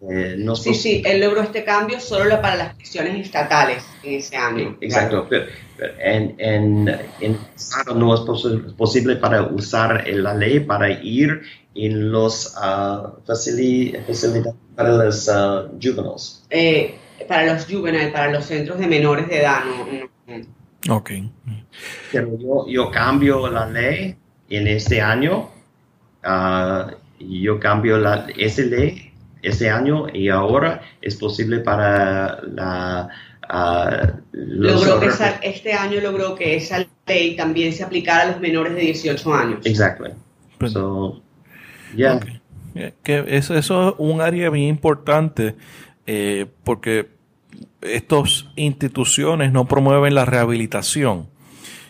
eh, 0.10 0.36
nos 0.38 0.64
Sí, 0.64 0.74
sí, 0.74 1.04
él 1.06 1.20
logró 1.20 1.42
este 1.42 1.64
cambio 1.66 2.00
solo 2.00 2.42
para 2.42 2.56
las 2.56 2.76
prisiones 2.76 3.26
estatales 3.26 3.84
en 4.04 4.14
ese 4.14 4.38
año. 4.38 4.78
Exacto. 4.80 5.28
Pero, 5.30 5.46
pero 5.78 5.94
en, 6.00 6.36
en, 6.40 6.88
en 7.20 7.38
Estado 7.56 7.96
no 7.96 8.14
es 8.16 8.22
posi- 8.22 8.74
posible 8.76 9.18
para 9.18 9.44
usar 9.44 10.08
la 10.08 10.34
ley 10.34 10.62
para 10.62 10.90
ir 11.04 11.42
en 11.76 12.12
los 12.12 12.56
facili- 13.28 14.02
facilidades 14.08 14.56
para 14.76 14.92
los 14.96 15.28
ah, 15.30 15.68
juveniles. 15.82 16.46
Eh, 16.50 16.96
para 17.28 17.54
los 17.54 17.66
juveniles, 17.66 18.12
para 18.12 18.32
los 18.32 18.46
centros 18.46 18.80
de 18.80 18.88
menores 18.88 19.28
de 19.28 19.40
edad, 19.42 19.60
no. 19.66 20.96
Ok. 20.96 21.12
Pero 22.12 22.38
yo, 22.40 22.66
yo 22.68 22.92
cambio 22.92 23.50
la 23.50 23.66
ley 23.66 24.16
en 24.50 24.68
este 24.68 25.02
año. 25.02 25.50
ah, 26.24 26.92
yo 27.20 27.60
cambio 27.60 27.98
la, 27.98 28.28
esa 28.38 28.62
ley 28.62 29.12
este 29.42 29.70
año 29.70 30.08
y 30.14 30.30
ahora 30.30 30.82
es 31.02 31.16
posible 31.16 31.60
para 31.60 32.42
la... 32.44 33.10
ah, 33.50 34.14
los 34.32 34.86
Logró 34.86 35.00
que 35.02 35.06
esa- 35.08 35.36
este 35.44 35.74
año 35.74 36.00
logró 36.02 36.36
que 36.36 36.56
esa 36.56 36.86
ley 37.08 37.36
también 37.36 37.74
se 37.74 37.84
aplicara 37.84 38.24
a 38.24 38.32
los 38.32 38.40
menores 38.40 38.74
de 38.76 38.82
18 38.82 39.34
años. 39.34 39.66
Exactly. 39.66 40.12
Pues- 40.58 40.72
So, 40.74 41.22
yeah. 41.96 42.16
Ok. 42.16 42.26
Eh, 42.76 42.94
Que 43.04 43.26
eso, 43.28 43.56
eso 43.56 43.90
es 43.90 43.96
un 43.98 44.22
área 44.22 44.50
bien 44.50 44.68
importante 44.70 45.56
eh, 46.12 46.48
porque 46.64 47.08
estas 47.82 48.48
instituciones 48.56 49.52
no 49.52 49.66
promueven 49.66 50.16
la 50.16 50.26
rehabilitación 50.26 51.28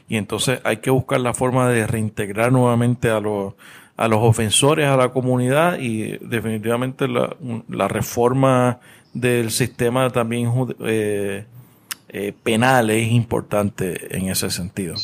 y 0.09 0.17
entonces 0.17 0.59
hay 0.65 0.77
que 0.77 0.89
buscar 0.89 1.21
la 1.21 1.33
forma 1.33 1.69
de 1.69 1.87
reintegrar 1.87 2.51
nuevamente 2.51 3.09
a 3.09 3.21
los 3.21 3.53
a 3.95 4.09
los 4.09 4.19
ofensores 4.19 4.89
a 4.89 4.97
la 4.97 5.13
comunidad 5.13 5.79
y 5.79 6.17
definitivamente 6.17 7.07
la, 7.07 7.87
reforma 7.87 8.81
del 9.13 9.51
sistema 9.51 10.09
también 10.09 10.51
eh, 10.81 11.45
eh, 12.09 12.33
penal 12.43 12.89
es 12.89 13.09
importante 13.09 14.17
en 14.17 14.27
ese 14.27 14.49
sentido. 14.49 14.95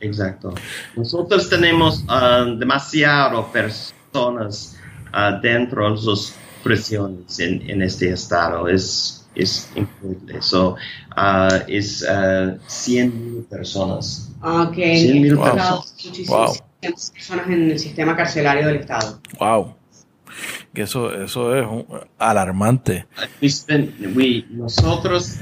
Exacto. 0.00 0.52
Nosotros 0.94 1.48
tenemos 1.48 2.04
ah, 2.08 2.44
demasiadas 2.58 3.46
personas 3.46 4.76
ah, 5.10 5.38
dentro 5.42 5.84
de 5.84 5.90
las 5.90 6.36
prisiones 6.66 7.38
en, 7.40 7.68
en 7.70 7.82
este 7.82 8.10
estado. 8.10 8.68
Es, 8.68 9.26
es 9.34 9.70
increíble. 9.76 10.40
So, 10.42 10.76
ah, 11.16 11.48
es 11.68 12.04
ah, 12.08 12.54
100 12.66 13.46
personas. 13.50 14.30
Ok, 14.42 14.74
Cien 14.74 15.22
mil 15.22 15.32
en 15.32 15.38
este 15.38 15.50
personas. 15.50 15.94
muchísimas 16.04 16.62
personas 17.12 17.46
en 17.48 17.70
el 17.70 17.78
sistema 17.78 18.16
carcelario 18.16 18.66
del 18.66 18.76
Estado. 18.76 19.20
Wow. 19.38 19.74
Que 20.74 20.82
eso, 20.82 21.12
eso 21.14 21.56
es 21.56 21.66
un- 21.66 21.86
alarmante. 22.18 23.06
We 23.40 23.48
spend, 23.48 24.14
we, 24.16 24.44
nosotros, 24.50 25.36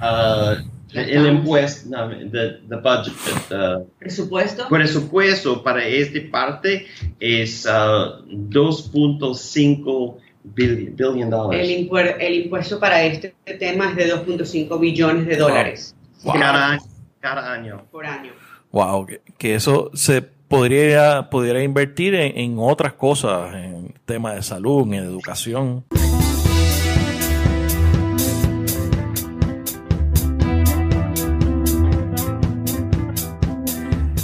ah, 0.00 0.56
el 0.92 1.26
impuesto, 1.26 1.88
no, 1.88 2.08
the, 2.08 2.58
the 2.68 2.76
budget, 2.76 3.12
the 3.48 3.84
¿Presupuesto? 4.00 4.66
presupuesto 4.68 5.62
para 5.62 5.86
esta 5.86 6.18
parte 6.32 6.86
es 7.20 7.64
ah, 7.70 8.16
2.5 8.26 10.16
billion, 10.54 10.96
billion 10.96 11.52
El, 11.52 11.88
impuer- 11.88 12.16
el 12.20 12.34
impuesto 12.44 12.78
para 12.78 13.02
este 13.04 13.34
tema 13.58 13.90
es 13.90 13.96
de 13.96 14.14
2.5 14.14 14.78
billones 14.80 15.26
de 15.26 15.36
dólares 15.36 15.94
Wow. 16.22 16.34
Cada, 16.34 16.70
año- 16.72 16.82
cada 17.20 17.52
año. 17.52 17.82
por 17.90 18.04
año. 18.06 18.32
Wow, 18.72 19.06
que, 19.06 19.20
que 19.38 19.54
eso 19.54 19.90
se 19.94 20.20
podría, 20.22 21.28
pudiera 21.30 21.62
invertir 21.62 22.14
en, 22.14 22.36
en 22.38 22.56
otras 22.58 22.92
cosas, 22.92 23.54
en 23.54 23.94
temas 24.04 24.34
de 24.36 24.42
salud, 24.42 24.82
en 24.88 24.94
educación. 24.94 25.84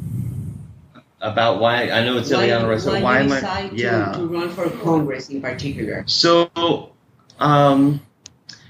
about 1.20 1.62
why 1.62 1.92
I 1.92 2.04
know 2.04 2.18
it's 2.18 2.32
Iliana 2.32 2.66
Ross. 2.68 2.88
Why, 2.88 3.04
why 3.04 3.20
you 3.20 3.26
am 3.26 3.32
I? 3.32 3.36
decide 3.36 3.70
to, 3.70 3.76
Yeah. 3.76 4.12
to 4.14 4.26
run 4.26 4.50
for 4.50 4.68
Congress 4.84 5.30
in 5.30 5.44
particular? 5.44 6.02
So, 6.08 6.50
um, 7.40 8.00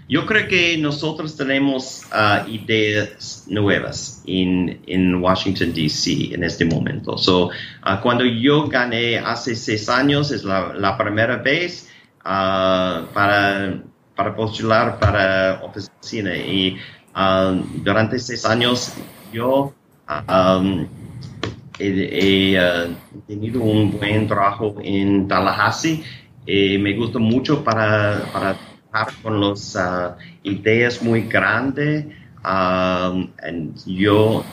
yo 0.09 0.25
creo 0.25 0.47
que 0.47 0.77
nosotros 0.77 1.35
tenemos 1.35 2.03
uh, 2.13 2.49
ideas 2.49 3.45
nuevas 3.49 4.23
en, 4.25 4.79
en 4.87 5.15
Washington, 5.15 5.73
D.C. 5.73 6.33
en 6.33 6.45
este 6.45 6.63
momento. 6.63 7.17
So, 7.17 7.47
uh, 7.47 8.01
cuando 8.01 8.23
yo 8.23 8.69
gané 8.69 9.19
hace 9.19 9.53
seis 9.53 9.89
años, 9.89 10.31
es 10.31 10.45
la, 10.45 10.97
primera 10.97 11.35
vez 11.35 11.89
uh, 12.21 13.05
para, 13.13 13.83
para 14.15 14.33
postular 14.33 14.97
para 14.97 15.61
oficina. 15.61 16.37
Y 16.37 16.77
uh, 17.13 17.61
durante 17.83 18.17
seis 18.17 18.45
años 18.45 18.93
yo 19.33 19.73
um, 20.29 20.87
he, 21.79 22.53
he, 22.53 22.57
uh, 22.57 22.93
tenido 23.27 23.61
un 23.61 23.91
buen 23.91 24.25
trabajo 24.25 24.77
en 24.81 25.27
Tallahassee. 25.27 26.01
Eh, 26.47 26.79
me 26.79 26.93
gusta 26.93 27.19
mucho 27.19 27.61
para, 27.61 28.23
para 28.31 28.55
con 29.21 29.41
las 29.41 29.75
uh, 29.75 30.15
ideas 30.43 31.01
muy 31.03 31.23
grandes. 31.23 32.05
Um, 32.37 33.29
and 33.43 33.75
yo, 33.85 34.45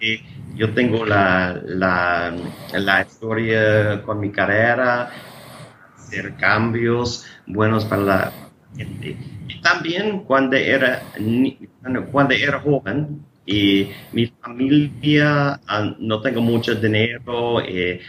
eh, 0.00 0.20
yo 0.56 0.72
tengo 0.74 1.06
la, 1.06 1.60
la, 1.64 2.34
la 2.72 3.02
historia 3.02 4.02
con 4.02 4.18
mi 4.18 4.30
carrera, 4.30 5.10
hacer 5.96 6.34
cambios 6.36 7.24
buenos 7.46 7.84
para 7.84 8.02
la 8.02 8.32
gente. 8.76 9.16
Y 9.48 9.60
también 9.60 10.24
cuando 10.24 10.56
era, 10.56 11.02
cuando 12.10 12.34
era 12.34 12.58
joven, 12.60 13.24
y 13.46 13.88
mi 14.12 14.26
familia 14.26 15.60
ah, 15.66 15.94
no 15.98 16.20
tengo 16.20 16.40
mucho 16.40 16.74
dinero 16.74 17.60
eh, 17.60 18.00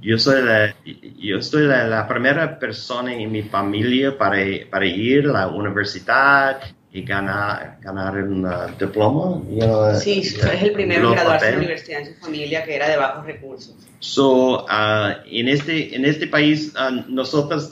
yo 0.00 0.18
soy 0.18 0.42
la, 0.42 0.74
yo 1.18 1.42
soy 1.42 1.66
la, 1.66 1.84
la 1.84 2.06
primera 2.06 2.58
persona 2.58 3.12
en 3.12 3.30
mi 3.30 3.42
familia 3.42 4.16
para, 4.16 4.38
para 4.70 4.86
ir 4.86 5.26
a 5.26 5.32
la 5.32 5.48
universidad 5.48 6.60
y 6.92 7.02
ganar 7.02 7.78
ganar 7.82 8.16
un 8.22 8.46
ah, 8.46 8.68
diploma 8.78 9.42
you 9.50 9.58
know, 9.60 9.94
Sí, 9.98 10.20
es 10.20 10.62
el 10.62 10.72
primero 10.72 11.08
en 11.08 11.14
graduarse 11.14 11.46
de 11.46 11.52
la 11.52 11.58
universidad 11.58 12.00
en 12.00 12.14
su 12.14 12.20
familia 12.20 12.64
que 12.64 12.76
era 12.76 12.88
de 12.88 12.96
bajos 12.96 13.26
recursos. 13.26 13.74
So, 13.98 14.64
ah, 14.68 15.16
en, 15.26 15.48
este, 15.48 15.94
en 15.94 16.04
este 16.04 16.28
país, 16.28 16.72
nosotros 17.08 17.70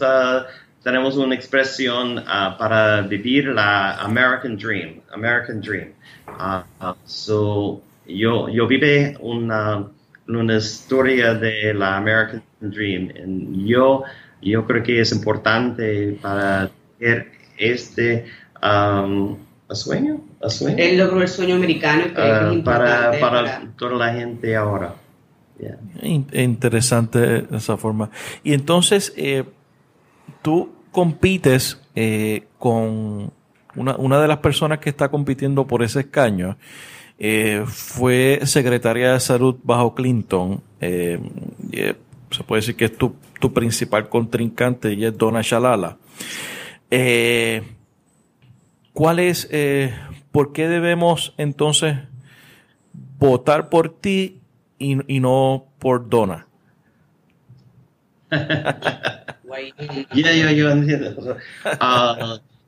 tenemos 0.82 1.16
una 1.16 1.34
expresión 1.34 2.22
para 2.58 3.02
vivir 3.02 3.46
la 3.46 3.96
American 3.98 4.56
Dream. 4.56 5.00
American 5.12 5.60
Dream. 5.60 5.92
Ah, 6.26 6.64
ah, 6.80 6.94
so, 7.04 7.80
yo, 8.06 8.48
yo 8.48 8.66
vive 8.66 9.16
una, 9.20 9.86
una 10.28 10.56
historia 10.56 11.34
de 11.34 11.72
la 11.74 11.96
American 11.96 12.42
Dream. 12.60 13.10
And 13.22 13.64
yo, 13.66 14.02
yo 14.42 14.66
creo 14.66 14.82
que 14.82 15.00
es 15.00 15.12
importante 15.12 16.18
para 16.20 16.70
tener 16.98 17.32
este 17.58 18.26
um, 18.62 19.36
sueño. 19.70 20.20
¿A 20.42 20.50
sueño? 20.50 20.76
Él 20.78 20.98
logró 20.98 21.22
el 21.22 21.28
sueño 21.28 21.54
americano 21.54 22.02
y 22.06 22.10
que 22.14 22.20
Ah, 22.20 22.50
es 22.52 22.62
para, 22.62 23.14
importante 23.14 23.18
para 23.18 23.62
toda 23.78 23.94
la 23.96 24.12
gente 24.14 24.56
ahora. 24.56 24.94
Yeah. 25.58 25.78
In- 26.02 26.26
Interesante 26.32 27.46
esa 27.50 27.76
forma. 27.78 28.10
Y 28.44 28.52
entonces, 28.52 29.14
eh, 29.16 29.44
tú 30.42 30.70
compites 30.92 31.80
eh, 31.94 32.44
con 32.58 33.32
una, 33.76 33.96
una 33.96 34.20
de 34.20 34.28
las 34.28 34.38
personas 34.38 34.78
que 34.78 34.90
está 34.90 35.08
compitiendo 35.10 35.66
por 35.66 35.82
ese 35.82 36.00
escaño. 36.00 36.56
eh, 37.18 37.64
fue 37.66 38.40
secretaria 38.44 39.12
de 39.14 39.20
salud 39.20 39.56
bajo 39.62 39.94
Clinton. 39.94 40.62
eh, 40.80 41.18
eh, 41.72 41.94
se 42.30 42.42
puede 42.42 42.60
decir 42.60 42.76
que 42.76 42.86
es 42.86 42.96
tu, 42.98 43.14
tu 43.40 43.52
principal 43.52 44.08
contrincante 44.08 44.92
y 44.92 45.04
es 45.04 45.16
Donna 45.16 45.40
Shalala. 45.42 45.96
¿Cuál 48.92 49.18
es, 49.20 49.48
por 50.32 50.52
qué 50.52 50.68
debemos 50.68 51.34
entonces 51.38 51.96
votar 53.18 53.68
por 53.68 53.90
ti 54.00 54.40
y, 54.78 54.98
y 55.14 55.20
no 55.20 55.66
por 55.78 56.08
Donna? 56.08 56.46
Guay. 59.44 59.72
Ya, 60.14 60.32
yo, 60.32 60.50
yo 60.50 60.70
entiendo. 60.70 61.36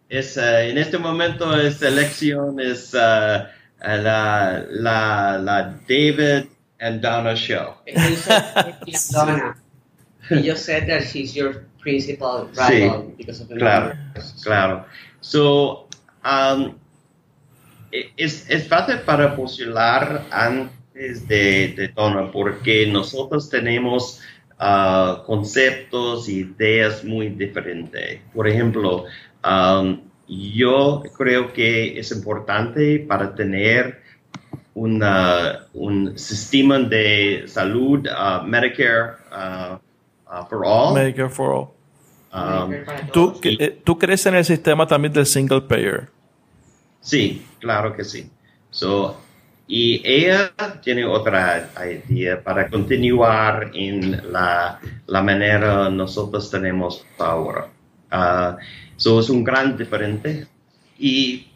Es, 0.09 0.37
eh, 0.37 0.71
en 0.71 0.79
este 0.79 0.99
momento 0.99 1.55
esta 1.61 1.89
elección 1.89 2.59
es 2.61 2.95
ah, 2.95 3.51
la, 3.81 4.65
la, 4.71 5.39
la 5.39 5.75
David 5.87 6.47
and 6.81 7.01
Donna 7.03 7.35
show. 7.35 7.75
Donna. 9.13 9.57
And 10.31 10.45
you 10.45 10.57
said 10.57 10.87
that 10.89 11.05
she's 11.05 11.35
your 11.35 11.65
principal 11.81 12.49
rival 12.55 13.13
because 13.17 13.41
of 13.41 13.49
the 13.49 13.57
Claro, 13.57 13.95
numbers. 13.95 14.35
claro. 14.45 14.85
So, 15.21 15.89
um, 16.25 16.77
es, 18.17 18.49
es 18.51 18.69
fácil 18.69 19.01
para 19.01 19.35
postular 19.37 20.27
antes 20.31 21.27
de, 21.29 21.69
de 21.77 21.89
Donna 21.89 22.31
porque 22.31 22.87
nosotros 22.87 23.49
tenemos 23.49 24.21
ah, 24.59 25.23
conceptos, 25.27 26.29
ideas 26.29 27.05
muy 27.05 27.29
diferentes. 27.31 28.21
Por 28.35 28.49
ejemplo, 28.49 29.07
um, 29.49 30.01
yo 30.29 31.03
creo 31.17 31.53
que 31.53 31.99
es 31.99 32.13
importante 32.13 32.99
para 33.09 33.35
tener 33.35 34.03
una, 34.75 35.67
un 35.73 36.19
sistema 36.19 36.79
de 36.79 37.45
salud, 37.47 38.07
ah, 38.15 38.43
Medicare 38.47 39.13
ah, 39.33 39.81
ah, 40.27 40.47
for 40.47 40.65
all. 40.65 40.95
Medicare 40.95 41.31
for 41.31 41.53
All. 41.53 41.69
Um, 42.31 42.85
Para 42.85 43.07
¿Tú, 43.07 43.29
todos. 43.29 43.41
que- 43.41 43.57
eh, 43.59 43.81
¿Tú 43.83 43.99
crees 43.99 44.25
en 44.27 44.35
el 44.35 44.45
sistema 44.45 44.87
también 44.87 45.13
del 45.15 45.25
single 45.27 45.63
payer? 45.63 46.09
Sí, 47.01 47.43
claro 47.59 47.97
que 47.97 48.05
sí. 48.05 48.31
So, 48.71 49.17
y 49.67 50.03
ella 50.05 50.53
tiene 50.83 51.05
otra 51.07 51.71
idea 52.09 52.43
para 52.43 52.69
continuar 52.69 53.71
en 53.73 54.31
la, 54.33 54.79
la 55.07 55.23
manera 55.23 55.89
nosotros 55.89 56.51
tenemos 56.51 57.05
ahora. 57.19 57.69
Ah, 58.11 58.57
so 58.99 59.19
es 59.21 59.31
un 59.31 59.43
gran 59.43 59.79
diferente. 59.79 60.47
Y, 60.99 61.47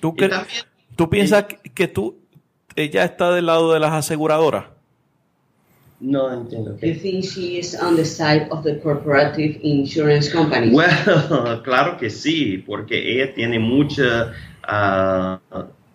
¿Tú, 0.00 0.14
y 0.16 0.20
cre- 0.22 0.30
también, 0.30 0.62
¿tú 0.96 1.10
piensas 1.10 1.44
que- 1.44 1.70
que 1.70 1.86
tú, 1.88 2.16
ella 2.74 3.04
está 3.04 3.30
del 3.32 3.44
lado 3.46 3.72
de 3.74 3.80
las 3.80 3.92
aseguradoras? 3.92 4.64
no 6.00 6.32
entiendo. 6.32 6.72
You 6.72 6.78
qué. 6.80 6.94
think 6.94 7.22
she 7.24 7.58
is 7.58 7.76
on 7.80 7.94
the 7.94 8.04
side 8.04 8.48
of 8.50 8.64
the 8.64 8.80
corporative 8.80 9.60
insurance 9.62 10.28
companies? 10.32 10.72
Well, 10.74 11.62
claro 11.62 11.96
que 11.96 12.10
sí, 12.10 12.58
porque 12.66 12.96
ella 12.98 13.32
tiene 13.34 13.58
mucha, 13.60 14.32
ah, 14.64 15.38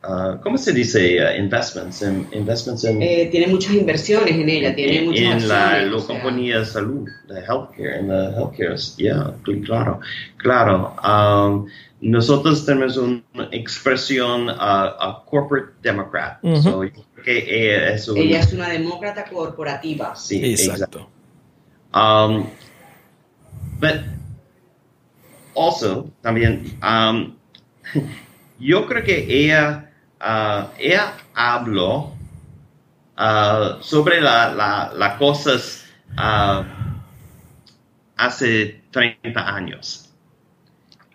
ah, 0.08 0.40
¿cómo 0.42 0.58
se 0.58 0.72
dice? 0.74 1.20
Ah, 1.22 1.36
investments, 1.36 2.02
in- 2.02 2.28
investments 2.32 2.84
in, 2.86 3.02
Eh, 3.02 3.28
tiene 3.32 3.48
muchas 3.48 3.74
inversiones 3.74 4.32
en 4.34 4.48
ella, 4.50 4.74
tiene 4.76 5.02
muchas 5.02 5.44
en 5.44 5.48
la, 5.48 5.82
la 5.84 5.96
o 5.96 6.00
sea, 6.00 6.08
compañía 6.08 6.60
de 6.60 6.66
salud, 6.66 7.08
de 7.28 7.40
healthcare, 7.42 8.00
en 8.00 8.08
la 8.08 8.32
healthcare, 8.32 8.76
yeah, 8.98 9.34
cl- 9.44 9.64
claro, 9.66 10.00
claro. 10.38 10.96
Um, 11.04 11.68
nosotros 12.00 12.64
tenemos 12.66 12.96
una 12.98 13.24
expresión 13.52 14.50
a 14.50 14.96
a 15.00 15.24
corporate 15.26 15.74
democrat, 15.82 16.38
Ujú. 16.44 16.62
so, 16.62 16.84
yo 16.84 16.92
creo 17.16 17.26
que 17.26 17.38
ella 17.74 17.94
es 17.94 18.08
un, 18.08 18.18
Ella 18.18 18.40
es 18.40 18.54
una 18.54 18.70
demócrata 18.70 19.26
corporativa. 19.26 20.16
sí, 20.16 20.40
Exacto. 20.44 21.10
Um, 21.94 22.46
but 23.80 24.02
also, 25.56 26.12
también, 26.22 26.78
um, 26.84 27.36
yo 28.60 28.86
creo 28.86 29.04
que 29.04 29.26
ella, 29.28 29.87
uh, 30.22 30.68
ella 30.78 31.14
habló 31.34 32.14
uh, 33.18 33.82
sobre 33.82 34.22
las 34.22 34.56
la, 34.56 34.92
la 34.96 35.18
cosas 35.18 35.86
uh, 36.18 36.64
hace 38.18 38.82
30 38.92 39.56
años. 39.56 40.10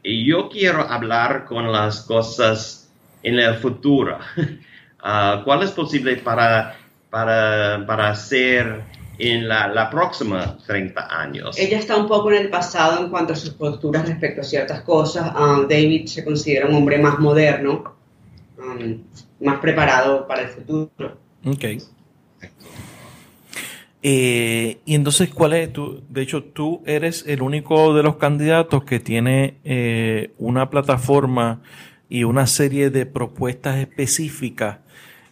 Y 0.03 0.27
yo 0.27 0.49
quiero 0.49 0.83
hablar 0.83 1.45
con 1.45 1.71
las 1.71 2.03
cosas 2.03 2.91
en 3.23 3.39
el 3.39 3.55
futuro. 3.57 4.19
¿Cuál 5.45 5.63
es 5.63 5.71
posible 5.73 6.17
para, 6.17 6.77
para, 7.11 7.85
para 7.87 8.11
hacer 8.11 8.85
en 9.19 9.49
la, 9.49 9.69
la 9.69 9.91
próxima 9.91 10.57
30 10.67 11.21
años. 11.21 11.59
Ella 11.59 11.79
está 11.79 11.97
un 11.97 12.09
poco 12.09 12.33
en 12.33 12.43
el 12.43 12.51
pasado 12.51 13.05
en 13.05 13.11
cuanto 13.11 13.33
a 13.33 13.37
sus 13.37 13.51
posturas 13.51 14.09
respecto 14.09 14.41
a 14.41 14.45
ciertas 14.45 14.83
cosas. 14.83 15.33
David 15.69 16.07
se 16.07 16.25
considera 16.25 16.67
un 16.67 16.75
hombre 16.75 16.99
más 16.99 17.19
moderno, 17.19 17.95
um, 18.63 19.03
más 19.41 19.59
preparado 19.61 20.27
para 20.27 20.43
el 20.43 20.49
futuro. 20.49 21.19
Ok. 21.45 21.65
Eh, 24.05 24.81
y 24.85 24.95
entonces, 24.95 25.31
¿cuál 25.31 25.53
es 25.53 25.73
tu? 25.73 26.03
De 26.09 26.23
hecho, 26.23 26.43
tú 26.43 26.83
eres 26.87 27.25
el 27.27 27.41
único 27.41 27.95
de 27.95 28.03
los 28.03 28.17
candidatos 28.17 28.85
que 28.85 28.99
tiene 28.99 29.59
eh, 29.63 30.33
una 30.39 30.71
plataforma 30.71 31.63
y 32.09 32.25
una 32.25 32.47
serie 32.47 32.91
de 32.91 33.07
propuestas 33.07 33.79
específicas 33.79 34.79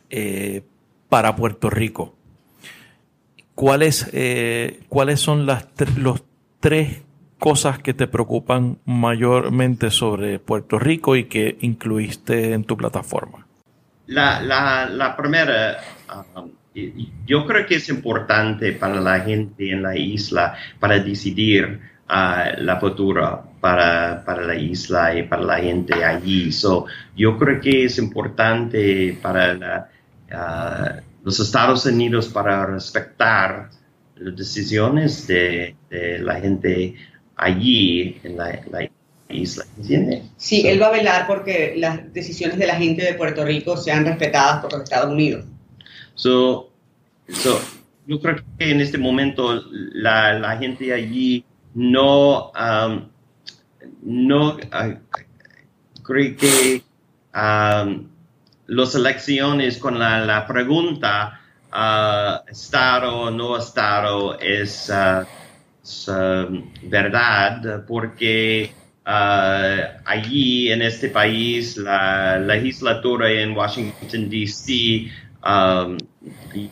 eh, 0.09 0.63
para 1.09 1.35
Puerto 1.35 1.69
Rico. 1.69 2.15
¿Cuáles, 3.57 4.11
¿Cuáles 4.89 5.21
son 5.21 5.45
las 5.45 5.67
los 5.99 6.25
tres 6.61 7.03
cosas 7.41 7.81
que 7.81 7.95
te 7.95 8.07
preocupan 8.07 8.79
mayormente 8.85 9.91
sobre 9.91 10.39
Puerto 10.39 10.79
Rico 10.79 11.17
y 11.17 11.25
que 11.25 11.57
incluiste 11.63 12.53
en 12.53 12.65
tu 12.65 12.77
plataforma? 12.77 13.47
La, 14.07 14.41
la, 14.41 14.89
la 14.89 15.17
primera, 15.17 15.79
um, 16.37 16.51
yo 17.27 17.47
creo 17.47 17.67
que 17.67 17.77
es 17.77 17.89
importante 17.89 18.73
para 18.73 19.01
la 19.01 19.21
gente 19.21 19.73
en 19.73 19.83
la 19.83 19.97
isla 19.97 20.55
para 20.79 21.01
decidir 21.01 21.81
uh, 22.09 22.61
la 22.61 22.79
futura 22.79 23.43
para, 23.61 24.23
para, 24.25 24.43
la 24.43 24.55
isla 24.55 25.15
y 25.17 25.23
para 25.25 25.43
la 25.43 25.59
gente 25.59 26.05
allí. 26.05 26.53
So, 26.53 26.87
yo 27.17 27.39
creo 27.39 27.61
que 27.61 27.85
es 27.87 27.99
importante 27.99 29.19
para 29.23 29.89
uh, 30.31 31.01
los 31.25 31.41
Estados 31.41 31.87
Unidos 31.87 32.29
para 32.29 32.67
respetar 32.67 33.71
las 34.17 34.37
decisiones 34.37 35.27
de, 35.27 35.75
de 35.89 36.19
la 36.19 36.35
gente 36.41 36.95
allí 37.41 38.21
en 38.23 38.37
la, 38.37 38.61
la 38.71 38.91
isla. 39.29 39.65
¿Entiende? 39.79 40.23
Sí, 40.37 40.67
él 40.67 40.81
va 40.81 40.89
a 40.89 40.93
velar 40.93 41.27
porque 41.27 41.75
las 41.77 42.13
decisiones 42.13 42.59
de 42.59 42.67
la 42.67 42.77
gente 42.77 43.03
de 43.03 43.15
Puerto 43.15 43.45
Rico 43.45 43.77
sean 43.77 44.05
respetadas 44.05 44.61
por 44.61 44.73
los 44.73 44.83
Estados 44.83 45.11
Unidos. 45.11 45.45
So, 46.15 46.71
so, 47.29 47.61
yo 48.07 48.21
creo 48.21 48.37
que 48.59 48.71
en 48.71 48.81
este 48.81 48.99
momento 48.99 49.63
la, 49.71 50.35
la 50.35 50.57
gente 50.59 50.93
allí 50.93 51.45
no, 51.75 52.51
um, 52.53 53.09
no 54.03 54.57
uh, 54.57 54.99
creo 56.03 56.37
que 56.37 56.83
um, 57.35 58.07
las 58.67 58.95
elecciones 58.95 59.79
con 59.79 59.99
la, 59.99 60.25
la 60.27 60.47
pregunta 60.47 61.41
uh, 61.73 62.51
estar 62.51 63.05
o 63.05 63.31
no 63.31 63.57
estar 63.57 64.05
es, 64.41 64.91
uh, 64.91 65.23
es 65.23 65.40
uh, 65.83 66.63
verdad 66.83 67.85
porque 67.87 68.73
uh, 69.07 70.01
allí 70.05 70.71
en 70.71 70.83
este 70.83 71.09
país 71.09 71.77
la 71.77 72.39
legislatura 72.39 73.31
en 73.31 73.57
Washington 73.57 74.29
DC 74.29 75.11
um, 75.45 75.99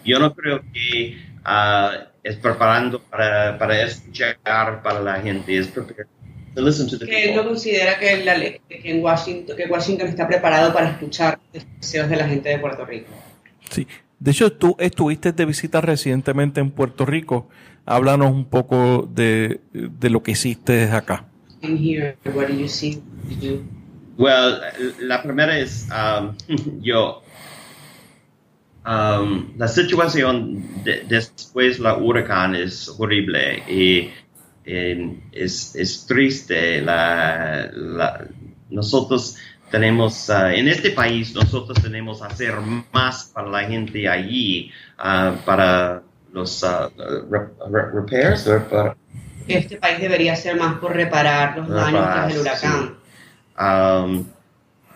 yo 0.05 0.19
no 0.19 0.35
creo 0.35 0.63
que 0.73 1.17
uh, 1.47 2.09
es 2.23 2.37
preparando 2.37 3.01
para, 3.01 3.59
para 3.59 3.83
escuchar 3.83 4.39
para 4.45 5.01
la 5.01 5.21
gente 5.21 5.57
es 5.57 5.69
preparando 5.69 6.09
que 7.07 7.25
él 7.25 7.37
no 7.37 7.45
considera 7.45 7.99
que, 7.99 8.25
la, 8.25 8.35
que, 8.35 8.61
en 8.69 9.03
Washington, 9.03 9.57
que 9.57 9.67
Washington 9.67 10.09
está 10.09 10.27
preparado 10.27 10.73
para 10.73 10.91
escuchar 10.91 11.39
los 11.53 11.65
deseos 11.81 12.09
de 12.09 12.17
la 12.17 12.27
gente 12.27 12.49
de 12.49 12.59
Puerto 12.59 12.85
Rico. 12.85 13.13
Sí, 13.71 13.87
de 14.19 14.31
hecho 14.31 14.53
tú 14.53 14.77
estuviste 14.79 15.33
de 15.33 15.45
visita 15.45 15.81
recientemente 15.81 16.61
en 16.61 16.71
Puerto 16.71 17.07
Rico. 17.07 17.49
Háblanos 17.91 18.31
un 18.31 18.45
poco 18.45 19.09
de, 19.11 19.63
de 19.73 20.11
lo 20.11 20.23
que 20.23 20.33
hiciste 20.33 20.91
acá. 20.91 21.25
Well, 24.19 24.61
la 25.01 25.23
primera 25.23 25.59
es 25.59 25.89
um, 25.89 26.35
yo. 26.83 27.23
Um, 28.85 29.57
la 29.57 29.69
situación 29.69 30.85
de, 30.85 31.05
después 31.09 31.79
la 31.79 31.97
huracán 31.97 32.55
es 32.55 32.89
horrible 32.99 33.63
y 33.67 34.11
es, 35.33 35.75
es, 35.75 36.07
triste. 36.07 36.83
La, 36.83 37.71
la, 37.73 38.27
nosotros 38.69 39.37
tenemos, 39.71 40.29
uh, 40.29 40.49
en 40.49 40.69
este 40.69 40.91
país, 40.91 41.35
nosotros 41.35 41.81
tenemos 41.81 42.21
que 42.21 42.27
hacer 42.27 42.55
más 42.93 43.31
para 43.33 43.49
la 43.49 43.65
gente 43.65 44.07
allí, 44.07 44.71
uh, 44.99 45.39
para 45.47 46.03
los 46.39 46.63
uh, 46.63 46.91
repairs. 47.93 48.49
Este 49.47 49.77
país 49.77 50.01
debería 50.01 50.35
hacer 50.35 50.57
más 50.57 50.79
por 50.79 50.95
reparar 50.95 51.59
los 51.59 51.69
daños 51.69 52.05
tras 52.05 52.33
el 52.33 52.41
huracán. 52.41 52.83
Sí. 52.83 52.95
Um, 53.61 54.27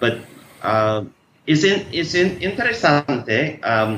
but, 0.00 0.18
uh, 0.62 1.06
es, 1.46 1.64
es 1.64 2.14
interesante 2.14 3.60
um, 3.64 3.96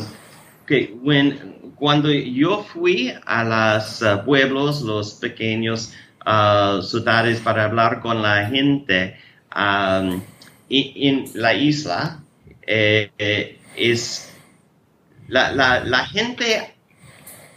que 0.66 0.96
when 1.02 1.54
cuando 1.76 2.10
yo 2.10 2.62
fui 2.62 3.12
a 3.26 3.44
los 3.44 4.00
uh, 4.00 4.24
pueblos, 4.24 4.80
los 4.82 5.14
pequeños 5.14 5.92
uh, 6.24 6.80
ciudades 6.80 7.40
para 7.40 7.64
hablar 7.64 8.00
con 8.00 8.22
la 8.22 8.46
gente 8.46 9.16
um, 9.54 10.22
en, 10.70 11.24
la 11.34 11.52
isla, 11.52 12.22
eh, 12.66 13.10
eh, 13.18 13.58
es 13.76 14.32
la, 15.28 15.52
la, 15.52 15.80
la 15.80 16.06
gente 16.06 16.73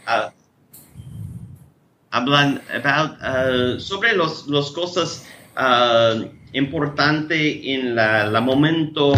uh, 0.08 0.30
hablan 2.10 2.60
about, 2.72 3.20
uh, 3.20 3.78
sobre 3.78 4.14
los, 4.16 4.46
los 4.48 4.72
cosas 4.72 5.26
uh, 5.56 6.24
importantes 6.52 7.60
en 7.62 7.94
la, 7.94 8.26
la 8.26 8.40
momento 8.40 9.12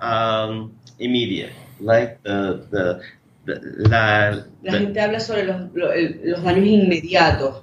um, 0.00 0.70
inmediato, 0.98 1.54
like 1.80 2.18
the, 2.22 2.60
the 2.70 3.00
la, 3.46 4.46
la 4.62 4.72
gente 4.72 5.00
habla 5.00 5.20
sobre 5.20 5.44
los, 5.44 5.70
los 5.74 6.42
daños 6.42 6.66
inmediatos. 6.66 7.62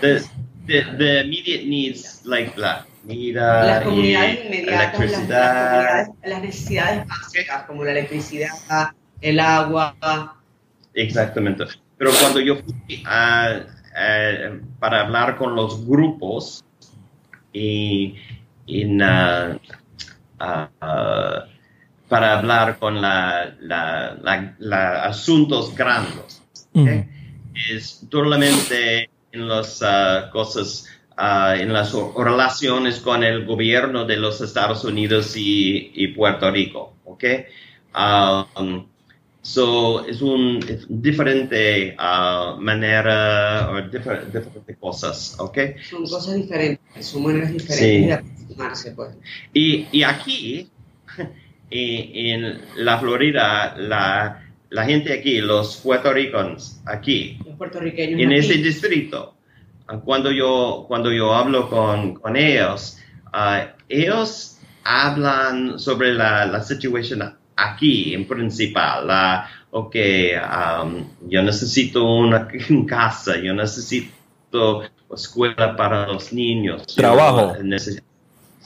The, 0.00 0.22
immediate 1.22 1.66
needs, 1.66 2.22
like 2.24 2.58
la 2.58 2.86
comida, 3.02 3.66
las 3.66 3.84
comunidades 3.84 4.44
inmediatas, 4.46 5.28
las, 5.28 6.08
las, 6.24 6.42
necesidades 6.42 7.06
básicas 7.06 7.64
como 7.64 7.84
la 7.84 7.92
electricidad, 7.92 8.50
el 9.20 9.38
agua. 9.38 9.94
Exactamente. 10.94 11.64
Pero 11.98 12.10
cuando 12.20 12.40
yo 12.40 12.56
fui 12.56 13.02
a, 13.06 13.62
a, 13.96 14.50
para 14.78 15.00
hablar 15.02 15.36
con 15.36 15.54
los 15.54 15.86
grupos 15.86 16.64
y 17.52 18.16
en 18.66 19.00
uh, 19.00 19.56
uh, 20.40 21.46
para 22.08 22.38
hablar 22.38 22.78
con 22.78 23.00
la, 23.00 23.54
la, 23.60 24.16
la, 24.58 25.04
asuntos 25.04 25.74
grandes. 25.74 26.42
¿okay? 26.72 27.08
Es 27.70 28.06
totalmente 28.10 29.10
en 29.32 29.48
las 29.48 29.82
uh, 29.82 30.30
cosas, 30.30 30.86
uh, 31.18 31.54
en 31.54 31.72
las 31.72 31.92
relaciones 32.16 33.00
con 33.00 33.24
el 33.24 33.44
gobierno 33.44 34.04
de 34.04 34.16
los 34.16 34.40
Estados 34.40 34.84
Unidos 34.84 35.36
y, 35.36 35.90
y 35.94 36.08
Puerto 36.08 36.50
Rico. 36.50 36.94
¿okay? 37.04 37.46
Um, 37.94 38.86
so, 39.46 40.04
es 40.06 40.20
un 40.22 40.58
es 40.68 40.86
diferente 40.88 41.96
uh, 42.00 42.60
manera 42.60 43.70
o 43.70 43.80
difer 43.88 44.26
diferentes 44.32 44.76
cosas, 44.76 45.36
¿ok? 45.38 45.58
Son 45.88 46.02
cosas 46.02 46.34
diferentes, 46.34 47.06
son 47.06 47.22
maneras 47.22 47.52
diferentes 47.52 47.78
sí. 47.78 48.06
de 48.06 48.12
aproximarse, 48.12 48.90
pues. 48.90 49.14
Y, 49.54 49.86
y 49.92 50.02
aquí 50.02 50.68
en 51.70 52.60
la 52.76 52.98
Florida, 52.98 53.76
la, 53.78 54.42
la 54.70 54.84
gente 54.84 55.12
aquí, 55.12 55.40
los 55.40 55.76
puertorriqueños 55.76 56.80
aquí, 56.84 57.38
los 57.46 57.56
puertorriqueños 57.56 58.20
en 58.20 58.32
aquí. 58.32 58.38
ese 58.38 58.54
distrito, 58.54 59.36
cuando 60.04 60.32
yo, 60.32 60.86
cuando 60.88 61.12
yo 61.12 61.32
hablo 61.32 61.70
con, 61.70 62.14
con 62.14 62.36
ellos, 62.36 62.98
uh, 63.32 63.70
ellos 63.88 64.58
hablan 64.82 65.78
sobre 65.78 66.14
la, 66.14 66.46
la 66.46 66.64
situación 66.64 67.36
aquí 67.56 68.14
en 68.14 68.26
principal, 68.26 69.06
la, 69.06 69.48
ok, 69.70 69.96
um, 70.84 71.04
yo 71.28 71.42
necesito 71.42 72.04
una, 72.04 72.48
una 72.70 72.86
casa, 72.86 73.36
yo 73.38 73.54
necesito 73.54 74.82
escuela 75.12 75.76
para 75.76 76.06
los 76.06 76.32
niños. 76.32 76.86
Trabajo. 76.94 77.56
Necesito, 77.62 78.06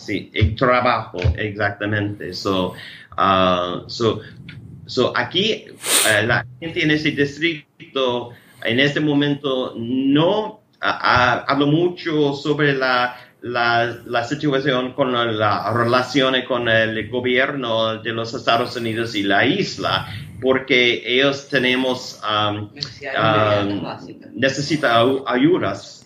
Sí, 0.00 0.30
el 0.32 0.56
trabajo, 0.56 1.18
exactamente. 1.36 2.32
So, 2.32 2.72
uh, 3.18 3.86
so, 3.86 4.20
so 4.86 5.12
aquí 5.14 5.66
uh, 5.68 6.26
la 6.26 6.46
gente 6.58 6.82
en 6.82 6.90
ese 6.90 7.10
distrito 7.10 8.30
en 8.64 8.80
este 8.80 8.98
momento 8.98 9.74
no 9.76 10.46
uh, 10.46 10.60
habla 10.80 11.66
mucho 11.66 12.32
sobre 12.32 12.72
la, 12.72 13.14
la, 13.42 13.98
la 14.06 14.24
situación 14.24 14.92
con 14.92 15.12
la, 15.12 15.24
la 15.26 15.72
relación 15.72 16.34
con 16.46 16.68
el 16.68 17.08
gobierno 17.08 17.98
de 18.02 18.12
los 18.12 18.34
Estados 18.34 18.76
Unidos 18.76 19.14
y 19.14 19.22
la 19.22 19.44
isla. 19.44 20.06
porque 20.40 21.02
ellos 21.04 21.48
tenemos 21.48 22.20
um, 22.24 22.70
básicas. 23.82 24.30
necesita 24.32 25.04
ayudas 25.26 25.99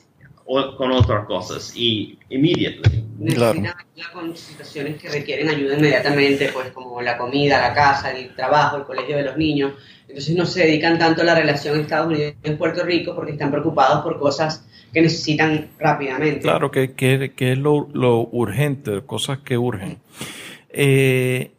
o- 0.46 0.76
con 0.76 0.92
otras 0.92 1.24
cosas 1.26 1.72
y 1.76 2.18
immediately. 2.30 3.02
Necesitan 3.18 3.66
ayuda 3.66 4.10
con 4.12 4.36
situaciones 4.36 5.00
que 5.00 5.08
requieren 5.08 5.48
ayuda 5.48 5.76
inmediatamente, 5.78 6.50
pues 6.52 6.70
como 6.72 7.00
la 7.00 7.16
comida, 7.16 7.60
la 7.60 7.74
casa, 7.74 8.10
el 8.12 8.34
trabajo, 8.34 8.76
el 8.78 8.84
colegio 8.84 9.16
de 9.16 9.22
los 9.24 9.36
niños. 9.36 9.72
Entonces 10.08 10.36
no 10.36 10.44
se 10.46 10.64
dedican 10.66 10.98
tanto 10.98 11.22
a 11.22 11.24
la 11.24 11.34
relación 11.34 11.80
Estados 11.80 12.08
Unidos-Puerto 12.08 12.84
Rico 12.84 13.14
porque 13.14 13.32
están 13.32 13.50
preocupados 13.50 14.02
por 14.02 14.18
cosas 14.18 14.66
que 14.92 15.00
necesitan 15.00 15.70
rápidamente. 15.78 16.40
Claro, 16.40 16.70
que, 16.70 16.92
que- 16.92 17.32
que 17.34 17.52
es 17.52 17.58
lo, 17.58 17.88
lo 17.94 18.20
urgente, 18.30 19.00
cosas 19.06 19.38
que 19.38 19.56
urgen. 19.58 19.98
Eh, 20.70 21.50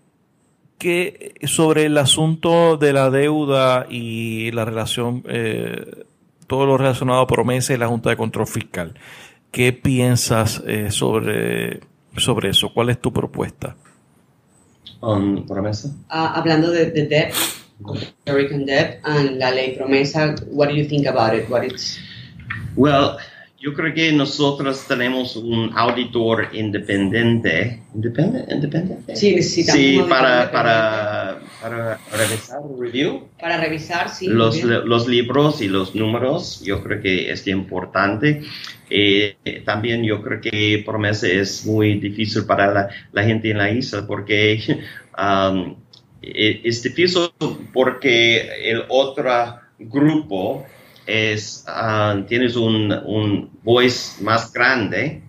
que 0.78 1.34
sobre 1.44 1.86
el 1.86 1.98
asunto 1.98 2.78
de 2.78 2.94
la 2.94 3.10
deuda 3.10 3.88
y 3.90 4.52
la 4.52 4.66
relación, 4.66 5.24
eh, 5.28 6.04
todo 6.48 6.66
lo 6.66 6.78
relacionado 6.78 7.22
a 7.22 7.28
promesa 7.28 7.74
y 7.74 7.78
la 7.78 7.88
Junta 7.88 8.10
de 8.10 8.18
Control 8.18 8.48
Fiscal, 8.48 8.96
¿qué 9.52 9.74
piensas 9.74 10.62
eh, 10.66 10.92
sobre, 10.92 11.82
sobre 12.18 12.50
eso? 12.50 12.72
¿Cuál 12.74 12.90
es 12.90 13.00
tu 13.00 13.12
propuesta? 13.12 13.76
Um, 15.02 15.46
promesa. 15.46 15.90
Ah, 16.10 16.34
hablando 16.36 16.72
de, 16.72 16.92
de 16.92 17.06
debt, 17.06 17.34
American 18.26 18.66
debt, 18.66 19.00
and 19.04 19.38
la 19.38 19.52
ley 19.52 19.76
promesa, 19.76 20.36
what 20.52 20.70
do 20.70 20.76
you 20.76 20.88
think 20.88 21.06
about 21.06 21.34
it? 21.34 21.50
What 21.50 21.64
it's 21.64 22.00
Well, 22.76 23.18
yo 23.66 23.74
creo 23.74 23.96
que 23.96 24.12
nosotros 24.12 24.86
tenemos 24.88 25.36
un 25.36 25.72
auditor 25.76 26.50
independiente. 26.54 27.82
¿Independiente? 27.96 28.54
¿Independiente? 28.54 29.16
Sí, 29.16 29.34
necesitamos 29.34 29.82
Sí, 29.82 29.98
un 29.98 30.08
para, 30.08 30.52
para, 30.52 31.40
para 31.60 32.00
revisar 32.16 32.60
review. 32.80 33.28
para 33.40 33.60
revisar, 33.60 34.10
sí. 34.10 34.28
los, 34.28 34.62
los 34.64 35.08
libros 35.08 35.64
y 35.64 35.68
los 35.68 35.96
números, 35.96 36.62
yo 36.64 36.84
creo 36.84 37.02
que 37.02 37.32
es 37.32 37.48
importante. 37.48 38.44
Eh, 38.92 39.36
también 39.66 40.04
yo 40.04 40.22
creo 40.22 40.40
que 40.40 40.84
promesa 40.86 41.26
es 41.28 41.66
muy 41.66 41.96
difícil 42.00 42.46
para 42.46 42.72
la, 42.72 42.90
la 43.14 43.24
gente 43.24 43.50
en 43.50 43.58
la 43.58 43.72
isla 43.72 44.06
porque 44.06 44.60
um, 45.18 45.76
e- 46.22 46.62
es 46.64 46.84
difícil 46.84 47.30
porque 47.74 48.70
el 48.70 48.84
otro 48.90 49.32
grupo 49.80 50.68
es, 51.08 51.64
ah, 51.68 52.16
tienes 52.28 52.56
un, 52.56 52.92
un 53.06 53.50
voice 53.64 54.22
más 54.24 54.52
grande 54.54 55.22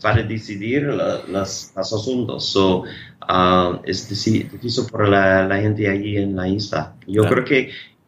para 0.00 0.22
decidir 0.22 0.82
la- 0.84 1.22
las, 1.28 1.72
los 1.76 1.92
asuntos. 1.92 2.46
So, 2.46 2.84
ah, 3.22 3.80
es 3.84 4.08
difícil 4.08 4.48
para 4.92 5.08
la, 5.08 5.46
la 5.48 5.56
gente 5.60 5.88
allí 5.88 6.16
en 6.18 6.36
la 6.36 6.48
isla. 6.48 6.94
Yo 7.06 7.22
Claro. 7.22 7.34
creo 7.36 7.44
que 7.46 7.58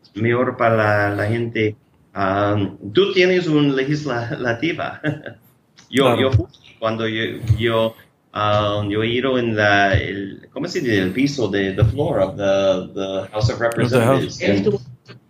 es 0.02 0.14
mejor 0.22 0.56
para 0.56 0.76
la, 1.10 1.16
la 1.16 1.26
gente. 1.26 1.74
ah, 2.14 2.56
tú 2.94 3.12
tienes 3.12 3.46
una 3.46 3.74
legislativa. 3.74 5.00
yo, 5.90 6.04
Claro. 6.16 6.20
yo 6.32 6.48
cuando 6.78 7.08
yo, 7.08 7.22
yo, 7.58 7.94
ah, 8.32 8.84
yo 8.88 9.02
he 9.02 9.08
ido 9.08 9.38
en 9.38 9.56
la, 9.56 9.94
el, 9.94 10.48
¿cómo 10.52 10.68
se 10.68 10.80
dice? 10.80 10.98
El 10.98 11.12
piso 11.12 11.48
de 11.48 11.72
the 11.72 11.84
floor 11.84 12.20
of 12.20 12.36
the, 12.36 12.92
the 12.94 13.28
House 13.32 13.50
of 13.50 13.58
Representatives. 13.60 14.40
En 14.42 14.64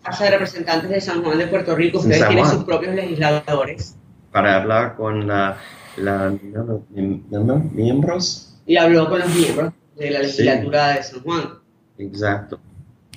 Casa 0.06 0.24
de 0.24 0.30
Representantes 0.30 0.88
de 0.90 1.00
San 1.00 1.22
Juan 1.22 1.38
de 1.38 1.46
Puerto 1.48 1.74
Rico. 1.74 1.98
Ustedes 1.98 2.26
tienen 2.28 2.46
sus 2.46 2.64
propios 2.64 2.94
legisladores. 2.94 3.96
para 4.32 4.56
hablar 4.56 4.96
con 4.96 5.26
la, 5.26 5.56
la, 5.96 6.32
miembros. 7.72 8.54
Y 8.66 8.76
habló 8.76 9.08
con 9.08 9.20
los 9.20 9.34
miembros 9.34 9.72
de 9.96 10.10
la 10.10 10.18
Sí. 10.20 10.42
legislatura 10.42 10.88
de 10.94 11.02
San 11.02 11.20
Juan. 11.20 11.42
Exacto. 11.98 12.60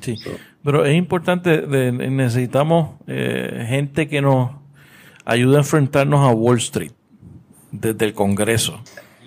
Sí. 0.01 0.15
So, 0.17 0.31
Pero 0.63 0.85
es 0.85 0.95
importante, 0.95 1.61
de- 1.61 1.91
necesitamos 1.91 2.95
eh, 3.07 3.65
gente 3.67 4.07
que 4.07 4.21
nos 4.21 4.51
ayude 5.25 5.55
a 5.57 5.59
enfrentarnos 5.59 6.21
a 6.27 6.31
Wall 6.31 6.57
Street 6.57 6.91
desde 7.71 8.05
el 8.05 8.13
Congreso. 8.13 8.79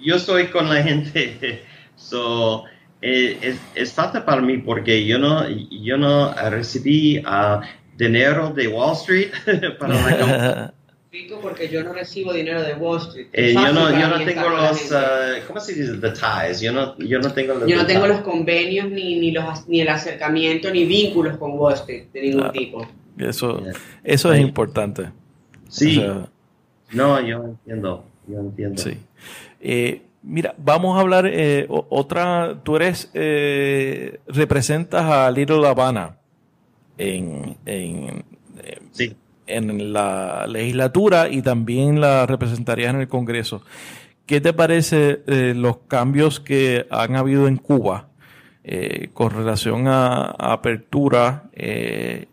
yo 0.05 0.17
estoy 0.17 0.47
con 0.49 0.69
la 0.69 0.83
gente. 0.83 1.63
So, 1.95 2.65
eh, 3.03 3.39
es, 3.43 3.61
es 3.75 3.93
falta 3.93 4.25
para 4.25 4.41
mí 4.41 4.59
porque 4.59 5.05
yo 5.05 5.19
no, 5.19 5.49
yo 5.49 5.99
no 5.99 6.33
recibí 6.51 7.21
ah, 7.27 7.61
dinero 7.99 8.51
de 8.51 8.69
Wall 8.69 8.93
Street 8.95 9.31
para 9.79 9.95
la 9.95 10.75
porque 11.43 11.69
yo 11.69 11.83
no 11.85 11.93
recibo 11.93 12.33
dinero 12.33 12.63
de 12.63 12.73
Wall 12.75 12.99
Street. 13.01 13.27
Eh, 13.35 13.53
yo 13.53 13.73
no, 13.73 13.91
yo 13.91 14.09
no 14.09 14.25
tengo 14.25 14.49
los, 14.49 14.93
ah, 14.93 15.35
¿cómo 15.47 15.61
se 15.61 15.75
dice? 15.75 15.99
The 15.99 16.11
ties. 16.13 16.61
Yo 16.63 16.73
no, 16.73 16.97
yo 16.99 17.19
no 17.19 17.31
tengo 17.33 17.53
los 17.55 17.69
Yo 17.69 17.77
no 17.77 17.85
tengo 17.87 18.05
ties. 18.07 18.17
los 18.17 18.25
convenios 18.25 18.89
ni, 18.91 19.21
ni, 19.21 19.31
los, 19.31 19.69
ni 19.69 19.83
el 19.83 19.89
acercamiento 19.89 20.71
ni 20.71 20.87
vínculos 20.87 21.37
con 21.37 21.53
Wall 21.59 21.75
Street 21.75 22.05
de 22.15 22.23
ningún 22.23 22.39
Claro. 22.41 22.53
tipo. 22.53 22.89
Eso, 23.19 23.61
Yeah. 23.63 23.73
eso 24.05 24.33
es 24.33 24.39
Sí. 24.39 24.45
importante. 24.45 25.11
Sí, 25.69 25.99
O 25.99 26.01
sea, 26.01 26.29
no, 26.93 27.21
yo 27.27 27.45
entiendo. 27.45 28.07
Yo 28.27 28.41
entiendo. 28.41 28.83
Sí. 28.83 28.97
Eh, 29.61 30.01
mira, 30.23 30.55
vamos 30.59 30.97
a 30.97 31.01
hablar 31.01 31.27
eh, 31.27 31.67
otra. 31.69 32.61
Tú 32.63 32.77
eres 32.77 33.11
eh, 33.15 34.21
representas 34.27 35.05
a 35.05 35.31
Little 35.31 35.67
Habana 35.67 36.17
en, 36.99 37.57
en, 37.67 38.25
Sí. 38.93 39.17
en 39.47 39.93
la 39.93 40.47
legislatura 40.49 41.29
y 41.29 41.43
también 41.43 42.01
la 42.01 42.27
representarías 42.27 42.95
en 42.95 43.01
el 43.01 43.09
Congreso. 43.09 43.63
¿Qué 44.27 44.41
te 44.41 44.53
parece 44.53 45.23
eh, 45.27 45.53
los 45.57 45.79
cambios 45.89 46.39
que 46.41 46.87
han 46.91 47.17
habido 47.17 47.49
en 47.49 47.57
Cuba 47.57 48.09
eh, 48.65 49.11
con 49.13 49.31
relación 49.31 49.89
a, 49.89 50.27
a 50.27 50.53
apertura 50.53 51.51
eh, 51.53 52.29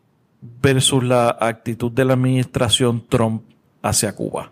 versus 0.62 1.04
la 1.04 1.36
actitud 1.40 1.92
de 1.92 2.06
la 2.06 2.14
administración 2.14 3.06
Trump 3.10 3.44
hacia 3.82 4.16
Cuba? 4.16 4.52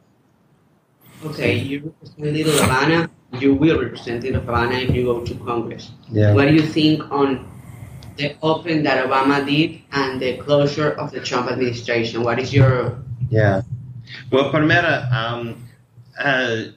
Okay, 1.23 1.67
you 1.67 1.79
represent 1.79 2.35
Little 2.35 2.61
Havana. 2.61 3.09
You 3.39 3.53
will 3.53 3.81
represent 3.81 4.23
Little 4.23 4.41
Havana 4.41 4.75
if 4.75 4.95
you 4.95 5.03
go 5.03 5.23
to 5.23 5.35
Congress. 5.43 5.91
Yeah. 6.09 6.33
What 6.33 6.47
do 6.47 6.53
you 6.53 6.61
think 6.61 7.11
on 7.11 7.45
the 8.15 8.35
open 8.41 8.83
that 8.83 9.05
Obama 9.05 9.45
did 9.45 9.81
and 9.91 10.19
the 10.21 10.37
closure 10.37 10.91
of 10.91 11.11
the 11.11 11.19
Trump 11.19 11.51
administration? 11.51 12.23
What 12.23 12.39
is 12.39 12.53
your 12.53 13.03
Yeah. 13.29 13.61
Well, 14.31 14.49
primero, 14.51 15.03
um, 15.11 15.67
uh, 16.17 16.71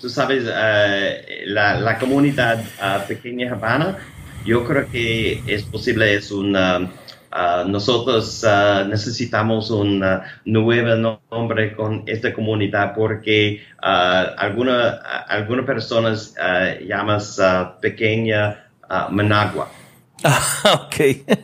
tú 0.00 0.08
sabes, 0.08 0.46
uh, 0.46 1.22
la, 1.46 1.78
la 1.78 1.98
comunidad 1.98 2.64
uh, 2.80 3.06
pequeña 3.06 3.50
Habana, 3.52 3.98
yo 4.44 4.64
creo 4.64 4.90
que 4.90 5.42
es 5.46 5.62
posible, 5.64 6.14
es 6.14 6.30
una, 6.30 6.90
uh, 7.34 7.68
nosotros 7.68 8.42
uh, 8.44 8.86
necesitamos 8.88 9.70
un 9.70 10.02
uh, 10.02 10.20
nuevo 10.44 11.18
nombre 11.30 11.74
con 11.74 12.02
esta 12.06 12.32
comunidad 12.32 12.94
porque 12.94 13.60
uh, 13.82 14.34
algunas 14.38 15.00
alguna 15.28 15.66
personas 15.66 16.34
uh, 16.38 16.82
llamas 16.86 17.38
uh, 17.38 17.78
pequeña 17.80 18.68
uh, 18.88 19.10
Managua. 19.10 19.68
Ah, 20.26 20.86
ok. 20.86 20.96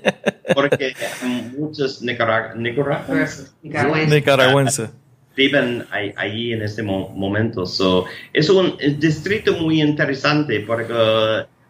Porque 0.54 0.94
muchos 1.58 2.00
nicarag 2.00 2.56
nicaragüenses 2.56 3.54
Nicaragüense? 3.62 4.14
Nicaragüense. 4.14 4.90
viven 5.36 5.86
ahí- 5.90 6.14
allí 6.16 6.52
en 6.54 6.62
este 6.62 6.82
mo- 6.82 7.08
momento. 7.10 7.66
So, 7.66 8.06
es 8.32 8.48
un 8.48 8.76
distrito 8.98 9.52
muy 9.54 9.82
interesante 9.82 10.60
porque 10.60 10.94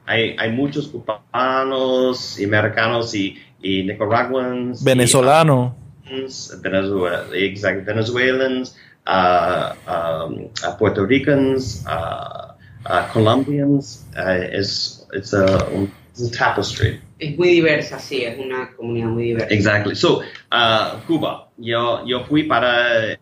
hay, 0.07 0.37
hay 0.39 0.51
muchos 0.53 0.89
cubanos, 0.89 2.39
y 2.39 2.45
americanos 2.45 3.15
y, 3.15 3.37
y 3.63 3.85
nicaragüenses. 3.85 4.83
y 4.83 4.85
Venezolano. 4.85 5.75
africanos, 6.11 6.61
Venezuela, 6.63 7.25
exact, 7.35 7.87
Venezuelans, 7.87 8.77
uh, 9.07 9.75
um, 9.87 10.49
uh, 10.67 10.77
Puerto 10.79 11.07
Ricans, 11.07 11.85
uh, 11.87 12.53
uh, 12.87 13.13
Colombians. 13.13 14.05
Uh, 14.17 14.47
es 14.53 15.07
it's 15.13 15.33
a, 15.33 15.67
un, 15.73 15.91
it's 16.11 16.23
a 16.23 16.31
tapestry. 16.31 17.01
Es 17.19 17.37
muy 17.37 17.49
diversa, 17.49 17.99
sí, 17.99 18.25
es 18.25 18.39
una 18.39 18.71
comunidad 18.77 19.09
muy 19.09 19.25
diversa. 19.25 19.55
Exactly. 19.55 19.95
So, 19.95 20.23
uh, 20.53 21.01
Cuba, 21.07 21.49
yo, 21.59 22.05
yo 22.07 22.25
fui 22.25 22.45
para, 22.45 23.19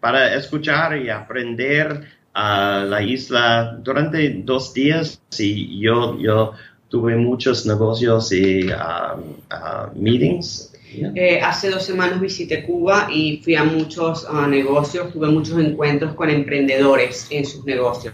para 0.00 0.34
escuchar 0.34 0.96
y 0.96 1.08
aprender 1.08 2.04
a 2.34 2.84
la 2.88 3.02
isla 3.02 3.78
durante 3.80 4.28
dos 4.42 4.72
días 4.74 5.20
y 5.38 5.80
yo, 5.80 6.18
yo 6.18 6.54
tuve 6.92 7.16
muchos 7.16 7.64
negocios 7.66 8.30
y 8.32 8.66
um, 8.68 9.32
uh, 9.50 9.88
meetings. 9.96 10.68
Yeah. 10.94 11.10
Eh, 11.16 11.40
hace 11.40 11.70
dos 11.70 11.84
semanas 11.84 12.20
visité 12.20 12.64
Cuba 12.64 13.08
y 13.10 13.40
fui 13.42 13.54
a 13.54 13.64
muchos 13.64 14.26
ah, 14.28 14.46
negocios, 14.46 15.10
tuve 15.10 15.28
muchos 15.28 15.58
encuentros 15.58 16.14
con 16.14 16.28
emprendedores 16.28 17.26
en 17.30 17.46
sus 17.46 17.64
negocios. 17.64 18.12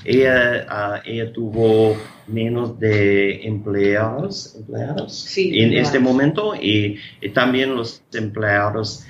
ella, 0.05 0.65
ah, 0.69 1.01
ella 1.03 1.33
tuvo 1.33 1.97
menos 2.27 2.79
de 2.79 3.45
empleados, 3.45 4.55
empleados 4.57 5.37
en 5.37 5.73
este 5.73 5.99
momento 5.99 6.55
y, 6.55 6.97
también 7.33 7.75
los 7.75 8.01
empleados 8.13 9.03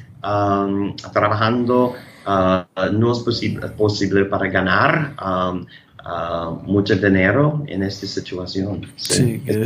trabajando 1.14 1.94
ah, 2.26 2.66
no 2.92 3.12
es 3.12 3.20
posible, 3.20 4.26
para 4.26 4.50
ganar 4.50 5.14
uh, 5.22 6.50
mucho 6.66 6.96
dinero 6.96 7.64
en 7.68 7.84
esta 7.84 8.08
situación. 8.08 8.88
Sí, 8.96 9.44
eh, 9.46 9.66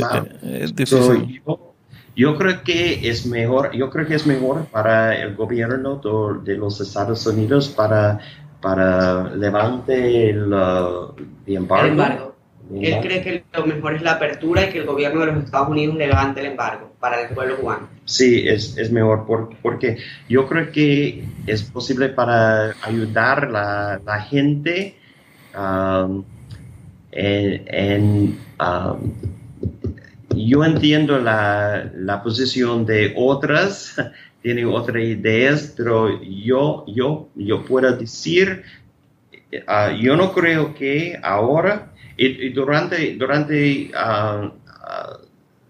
yo, 2.14 2.36
creo 2.36 2.62
que 2.62 3.08
es 3.08 3.24
mejor, 3.24 3.74
yo 3.74 3.88
creo 3.88 4.06
que 4.06 4.16
es 4.16 4.26
mejor 4.26 4.66
para 4.66 5.16
el 5.16 5.34
gobierno 5.34 5.98
de 6.44 6.58
los 6.58 6.78
Estados 6.82 7.26
Unidos 7.26 7.70
para 7.70 8.20
para 8.64 9.28
levante 9.36 10.30
el, 10.30 10.50
embargo. 11.46 12.34
Él 12.72 12.98
cree 13.02 13.22
que 13.22 13.44
lo 13.52 13.66
mejor 13.66 13.94
es 13.94 14.00
la 14.00 14.12
apertura 14.12 14.64
y 14.64 14.70
que 14.70 14.78
el 14.78 14.86
gobierno 14.86 15.20
de 15.20 15.26
los 15.26 15.44
Estados 15.44 15.68
Unidos 15.68 15.96
levante 15.96 16.40
el 16.40 16.46
embargo 16.46 16.94
para 16.98 17.20
el 17.20 17.34
pueblo 17.34 17.58
cubano. 17.58 17.90
Sí, 18.06 18.48
es, 18.48 18.78
es 18.78 18.90
mejor 18.90 19.26
porque 19.60 19.98
yo 20.30 20.48
creo 20.48 20.72
que 20.72 21.24
es 21.46 21.62
posible 21.62 22.08
para 22.08 22.74
ayudar 22.80 23.50
la, 23.50 24.00
la 24.02 24.20
gente 24.22 24.96
um, 25.54 26.24
en, 27.12 28.38
um, 28.58 29.12
yo 30.34 30.64
entiendo 30.64 31.18
la, 31.18 31.90
la, 31.94 32.22
posición 32.22 32.86
de 32.86 33.12
otras 33.14 33.94
tiene 34.44 34.66
otras 34.66 35.02
ideas, 35.02 35.72
pero 35.74 36.22
yo, 36.22 36.84
yo, 36.86 37.30
yo 37.34 37.64
puedo 37.64 37.96
decir, 37.96 38.62
ah, 39.66 39.90
yo 39.98 40.16
no 40.16 40.34
creo 40.34 40.74
que 40.74 41.18
ahora, 41.22 41.94
y, 42.18 42.50
durante, 42.50 43.14
durante 43.14 43.90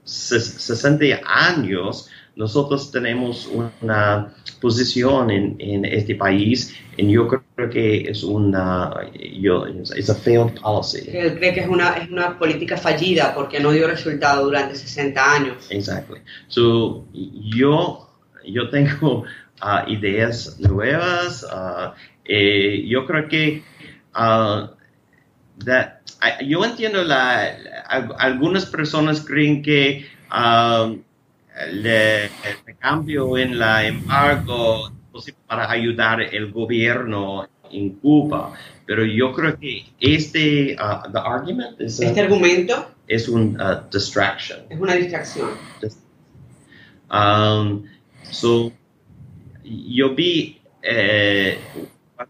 60 0.03 1.05
ah, 1.05 1.21
ah, 1.25 1.55
años, 1.55 2.11
nosotros 2.35 2.91
tenemos 2.91 3.47
una 3.47 4.35
posición 4.61 5.31
en, 5.31 5.55
en, 5.61 5.85
este 5.85 6.17
país 6.17 6.75
y 6.97 7.09
yo 7.13 7.29
creo 7.29 7.71
que 7.71 8.11
es 8.11 8.25
una 8.25 8.93
yo, 9.41 9.67
es 9.67 10.11
a 10.11 10.17
failed 10.17 10.61
policy. 10.61 11.17
Él 11.17 11.37
cree 11.37 11.55
que 11.55 11.61
es 11.61 11.69
una, 11.69 11.99
es 11.99 12.11
una 12.11 12.37
política 12.37 12.77
fallida 12.77 13.33
porque 13.37 13.61
no 13.61 13.71
dio 13.71 13.87
resultado 13.87 14.47
durante 14.47 14.75
60 14.75 15.33
años. 15.33 15.67
Exactly. 15.71 16.19
So, 16.49 17.07
yo 17.13 18.04
yo 18.47 18.71
tengo 18.71 19.25
ah, 19.61 19.85
ideas 19.89 20.59
nuevas. 20.61 21.47
Ah, 21.51 21.95
eh, 22.25 22.85
yo 22.87 23.07
creo 23.07 23.29
que 23.29 23.63
uh, 24.17 24.69
yo 26.47 26.65
entiendo 26.65 27.05
la, 27.05 27.55
algunas 28.19 28.67
personas 28.67 29.21
creen 29.21 29.63
que 29.63 30.07
el 31.67 32.31
cambio 32.79 33.39
en 33.39 33.59
la 33.59 33.87
embargo 33.87 34.91
para 35.47 35.71
ayudar 35.71 36.21
el 36.23 36.51
gobierno 36.51 37.47
en 37.71 37.91
Cuba, 37.91 38.53
pero 38.87 39.05
yo 39.05 39.33
creo 39.33 39.59
que 39.59 39.85
este 40.01 40.77
argument 40.79 41.81
este 41.81 42.21
argumento 42.21 42.91
es 43.07 43.29
una 43.29 43.87
distracción. 43.93 44.61
Es 44.69 44.81
una 44.81 44.95
distracción. 44.95 45.51
Um, 47.11 47.85
So, 48.31 48.73
yo 49.65 50.15
vi 50.15 50.61
eh, 50.83 51.59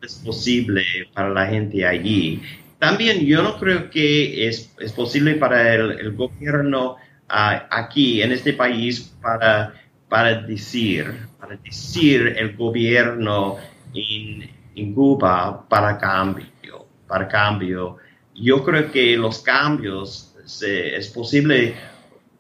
es 0.03 0.15
posible 0.25 0.85
para 1.13 1.31
la 1.31 1.47
gente 1.47 1.87
allí. 1.87 2.43
También 2.79 3.25
yo 3.25 3.43
no 3.43 3.59
creo 3.59 3.91
que 3.91 4.47
es, 4.47 4.75
es 4.79 4.93
posible 4.93 5.35
para 5.35 5.75
el, 5.75 6.13
gobierno 6.13 6.97
ah, 7.29 7.67
aquí, 7.71 8.23
en 8.23 8.33
este 8.33 8.53
país, 8.53 9.15
para, 9.23 9.75
para 10.09 10.35
decir, 10.43 11.27
para 11.41 11.57
decir 11.57 12.35
el 12.37 12.57
gobierno 12.57 13.57
en, 13.95 14.51
en 14.75 14.95
Cuba 14.95 15.67
para 15.69 15.99
cambio, 15.99 16.87
para 17.07 17.29
cambio. 17.29 17.97
Yo 18.35 18.65
creo 18.65 18.91
que 18.91 19.17
los 19.17 19.39
cambios 19.41 20.35
se, 20.45 20.97
es 20.97 21.09
posible 21.09 21.75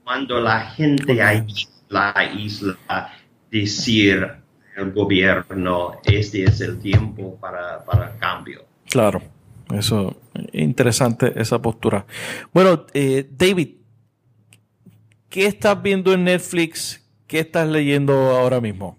cuando 0.03 0.41
la 0.41 0.61
gente 0.61 1.23
allí, 1.23 1.67
la 1.89 2.13
isla, 2.37 3.15
decir 3.55 4.29
el 4.77 4.93
gobierno, 4.93 6.01
este 6.05 6.43
es 6.43 6.61
el 6.61 6.81
tiempo 6.81 7.39
para, 7.41 7.85
para 7.85 8.17
cambio. 8.19 8.65
Claro, 8.91 9.23
eso, 9.73 10.17
interesante 10.53 11.33
esa 11.37 11.63
postura. 11.63 12.05
Bueno, 12.53 12.87
eh, 12.93 13.29
David, 13.31 13.77
¿qué 15.29 15.47
estás 15.47 15.81
viendo 15.81 16.13
en 16.13 16.25
Netflix? 16.25 17.01
¿Qué 17.29 17.41
estás 17.41 17.69
leyendo 17.69 18.13
ahora 18.13 18.61
mismo? 18.61 18.99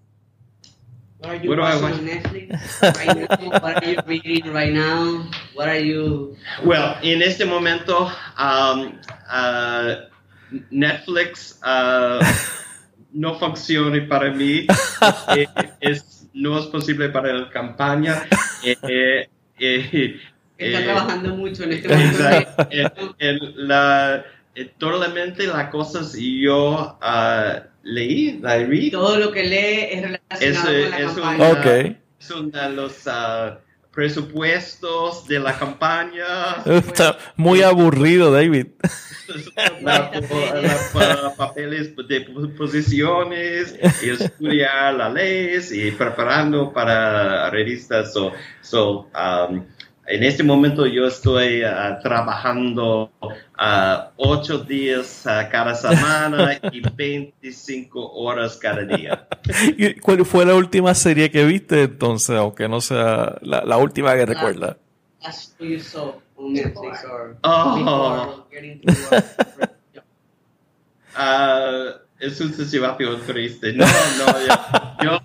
What 1.19 1.31
are 1.31 1.43
you 1.43 1.55
watching 1.55 1.83
on 1.83 2.05
Netflix 2.05 2.81
right 2.81 3.29
now? 3.29 3.49
What 3.49 3.83
are 3.83 3.91
you 3.91 3.97
reading 4.05 4.53
right 4.53 4.73
now? 4.73 5.27
What 5.55 5.67
are 5.67 5.83
you? 5.83 6.37
Well, 6.63 6.97
en 7.01 7.21
este 7.21 7.45
momento, 7.45 8.11
um, 8.37 8.99
uh, 9.27 9.95
Netflix 10.71 11.59
uh, 11.63 12.23
no 13.15 13.39
funcione 13.39 14.01
para 14.01 14.29
mí, 14.31 14.67
eh, 15.35 15.47
es, 15.79 16.27
no 16.33 16.59
es 16.59 16.65
posible 16.67 17.09
para 17.09 17.33
la 17.33 17.49
campaña. 17.49 18.23
Eh, 18.61 19.27
eh, 19.57 20.19
Está 20.57 20.83
trabajando 20.83 21.35
mucho 21.35 21.63
en 21.63 21.73
este 21.73 21.89
momento. 21.89 22.67
la, 23.55 24.25
totalmente 24.77 25.47
las 25.47 25.69
cosas 25.69 26.15
yo 26.17 26.97
uh, 27.01 27.59
leí, 27.83 28.39
leí. 28.41 28.91
Todo 28.91 29.17
lo 29.17 29.31
que 29.31 29.43
lee 29.43 29.87
es 29.91 30.01
relacionado 30.01 30.73
con 30.73 30.91
la 30.91 30.97
campaña. 30.97 31.51
okay. 31.51 31.97
Son 32.19 32.51
los 32.75 33.05
uh, 33.07 33.57
presupuestos 33.95 35.27
de 35.27 35.39
la 35.39 35.57
campaña. 35.57 36.61
Está 36.65 37.17
muy 37.37 37.63
aburrido, 37.63 38.31
David. 38.31 38.67
papeles 41.37 41.95
de 41.95 42.21
posiciones 42.57 43.75
y 44.03 44.09
estudiar 44.09 44.93
las 44.93 45.13
leyes 45.13 45.71
y 45.71 45.91
preparando 45.91 46.71
para 46.71 47.49
revistas. 47.49 48.13
So, 48.13 48.33
so 48.61 49.09
um, 49.15 49.65
en 50.07 50.23
este 50.23 50.43
momento 50.43 50.85
yo 50.85 51.07
estoy 51.07 51.63
uh, 51.63 52.01
trabajando 52.01 53.11
uh, 53.21 53.29
ocho 54.17 54.59
días 54.59 55.23
uh, 55.25 55.49
cada 55.51 55.73
semana 55.75 56.59
y 56.71 56.81
25 56.81 58.11
horas 58.13 58.57
cada 58.57 58.83
día. 58.83 59.27
¿Y 59.77 59.95
¿Cuál 59.95 60.25
fue 60.25 60.45
la 60.45 60.55
última 60.55 60.93
serie 60.93 61.31
que 61.31 61.43
viste 61.45 61.83
entonces, 61.83 62.37
aunque 62.37 62.67
no 62.67 62.81
sea 62.81 63.37
la, 63.41 63.63
la 63.65 63.77
última 63.77 64.13
que 64.15 64.25
or 67.05 67.37
Oh. 67.43 67.79
before 67.79 68.43
getting 68.51 68.81
to 68.81 68.93
work. 69.09 69.25
Es 72.19 72.39
una 72.41 72.53
situación 72.53 73.21
triste. 73.25 73.73
No, 73.73 73.85
no, 73.85 74.25
yo, 74.45 74.55
yo 75.03 75.19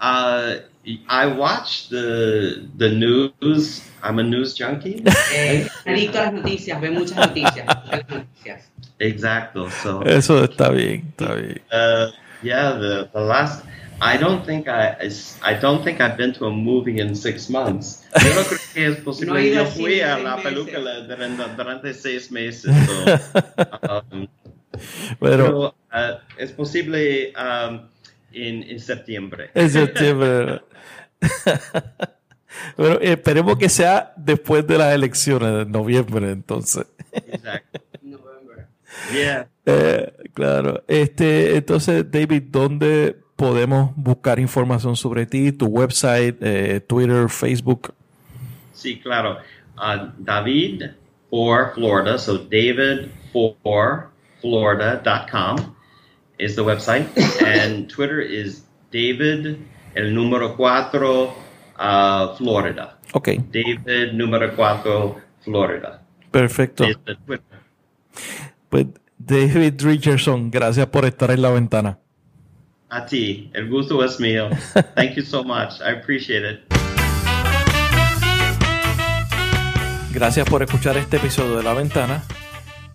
uh, 0.00 0.60
I 0.84 1.26
watch 1.26 1.88
the, 1.88 2.68
the 2.76 2.90
news. 2.90 3.82
I'm 4.02 4.18
a 4.18 4.22
news 4.22 4.54
junkie. 4.58 5.02
Eh, 5.34 5.66
adicto 5.86 6.18
a 6.18 6.22
las 6.24 6.32
noticias, 6.34 6.80
ve 6.80 6.90
muchas 6.90 7.16
noticias. 7.16 7.66
muchas 7.66 8.08
noticias. 8.08 8.70
Exacto. 8.98 9.68
So, 9.82 10.02
Eso 10.04 10.44
está 10.44 10.70
bien, 10.70 11.04
está 11.10 11.34
bien. 11.34 11.60
uh, 11.72 12.10
yeah, 12.42 12.72
the, 12.72 13.08
the 13.12 13.20
last. 13.20 13.64
I 14.02 14.16
don't 14.16 14.44
think 14.46 14.66
I, 14.66 14.96
I 15.42 15.52
don't 15.54 15.84
think 15.84 16.00
I've 16.00 16.16
been 16.16 16.32
to 16.34 16.46
a 16.46 16.50
movie 16.50 17.00
in 17.00 17.14
six 17.14 17.50
months. 17.50 18.02
Yo 18.22 18.34
no 18.34 18.42
creo 18.44 18.58
que 18.72 18.86
es 18.86 18.92
No 18.94 19.00
he 19.00 19.04
posible. 19.04 19.42
ido 19.46 19.54
Yo 19.54 19.60
al 19.60 19.66
fui 19.66 19.92
cine 19.92 20.04
a 20.04 20.16
en 20.18 20.24
la 20.24 20.34
seis 20.36 20.44
película 20.48 21.00
durante, 21.00 21.44
durante 21.56 21.94
seis 21.94 22.30
meses. 22.32 22.74
so, 22.86 23.04
um, 24.12 24.26
Pero 25.20 25.44
pero 25.44 25.74
uh, 25.92 26.18
es 26.38 26.52
posible 26.52 27.32
um, 27.36 27.82
en, 28.32 28.62
en 28.62 28.80
septiembre. 28.80 29.50
en 29.54 29.68
septiembre. 29.68 30.62
Pero 32.76 33.00
esperemos 33.00 33.56
que 33.58 33.68
sea 33.68 34.12
después 34.16 34.66
de 34.66 34.78
las 34.78 34.94
elecciones 34.94 35.52
de 35.52 35.66
noviembre, 35.66 36.30
entonces. 36.30 36.86
Exacto. 37.12 37.80
November. 38.02 38.66
Yeah. 39.12 39.48
Eh, 39.66 40.12
claro. 40.34 40.82
Este, 40.88 41.56
entonces, 41.56 42.10
David, 42.10 42.42
¿dónde 42.50 43.16
podemos 43.36 43.92
buscar 43.96 44.38
información 44.38 44.96
sobre 44.96 45.26
ti? 45.26 45.52
Tu 45.52 45.66
website, 45.66 46.36
eh, 46.40 46.80
Twitter, 46.80 47.28
Facebook. 47.28 47.94
Sí, 48.72 49.00
claro. 49.00 49.38
Uh, 49.76 50.10
David 50.18 50.90
for 51.30 51.72
Florida, 51.74 52.18
so 52.18 52.36
David 52.36 53.10
for 53.32 54.10
Florida.com 54.40 55.74
is 56.38 56.56
the 56.56 56.62
website. 56.62 57.06
and 57.44 57.88
Twitter 57.88 58.20
is 58.20 58.64
David, 58.90 59.56
el 59.94 60.14
número 60.14 60.56
cuatro, 60.56 61.34
uh, 61.80 62.36
Florida. 62.36 62.98
Ok, 63.12 63.28
David, 63.50 64.12
número 64.12 64.54
cuatro, 64.54 65.16
Florida. 65.42 66.02
perfecto. 66.30 66.84
Twitter. 66.84 67.40
Pues, 68.68 68.86
David 69.18 69.74
Richardson, 69.82 70.50
gracias 70.50 70.86
por 70.86 71.04
estar 71.04 71.30
en 71.30 71.42
la 71.42 71.50
ventana. 71.50 71.98
A 72.88 73.06
ti, 73.06 73.50
el 73.54 73.68
gusto 73.68 74.02
es 74.04 74.18
mío. 74.20 74.48
Thank 74.94 75.14
you 75.14 75.22
so 75.22 75.44
much. 75.44 75.80
I 75.80 75.98
appreciate 76.00 76.48
it. 76.48 76.60
Gracias 80.12 80.48
por 80.48 80.62
escuchar 80.62 80.96
este 80.96 81.18
episodio 81.18 81.56
de 81.56 81.62
La 81.62 81.72
Ventana. 81.72 82.24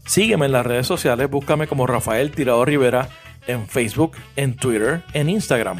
Sígueme 0.06 0.48
en 0.48 0.52
las 0.52 0.66
redes 0.66 0.86
sociales, 0.86 1.30
búscame 1.30 1.66
como 1.68 1.88
Rafael 1.88 2.32
Tirado 2.32 2.66
Rivera 2.66 3.08
en 3.48 3.68
Facebook, 3.68 4.18
en 4.36 4.56
Twitter, 4.58 5.02
en 5.14 5.30
Instagram. 5.30 5.78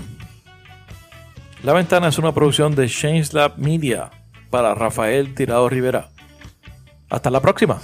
La 1.66 1.74
Ventana 1.74 2.10
es 2.10 2.20
una 2.20 2.32
producción 2.32 2.76
de 2.76 2.88
Change 2.88 3.34
Lab 3.34 3.58
Media 3.58 4.12
para 4.52 4.76
Rafael 4.76 5.34
Tirado 5.34 5.68
Rivera. 5.68 6.12
Hasta 7.10 7.32
la 7.32 7.42
próxima. 7.42 7.82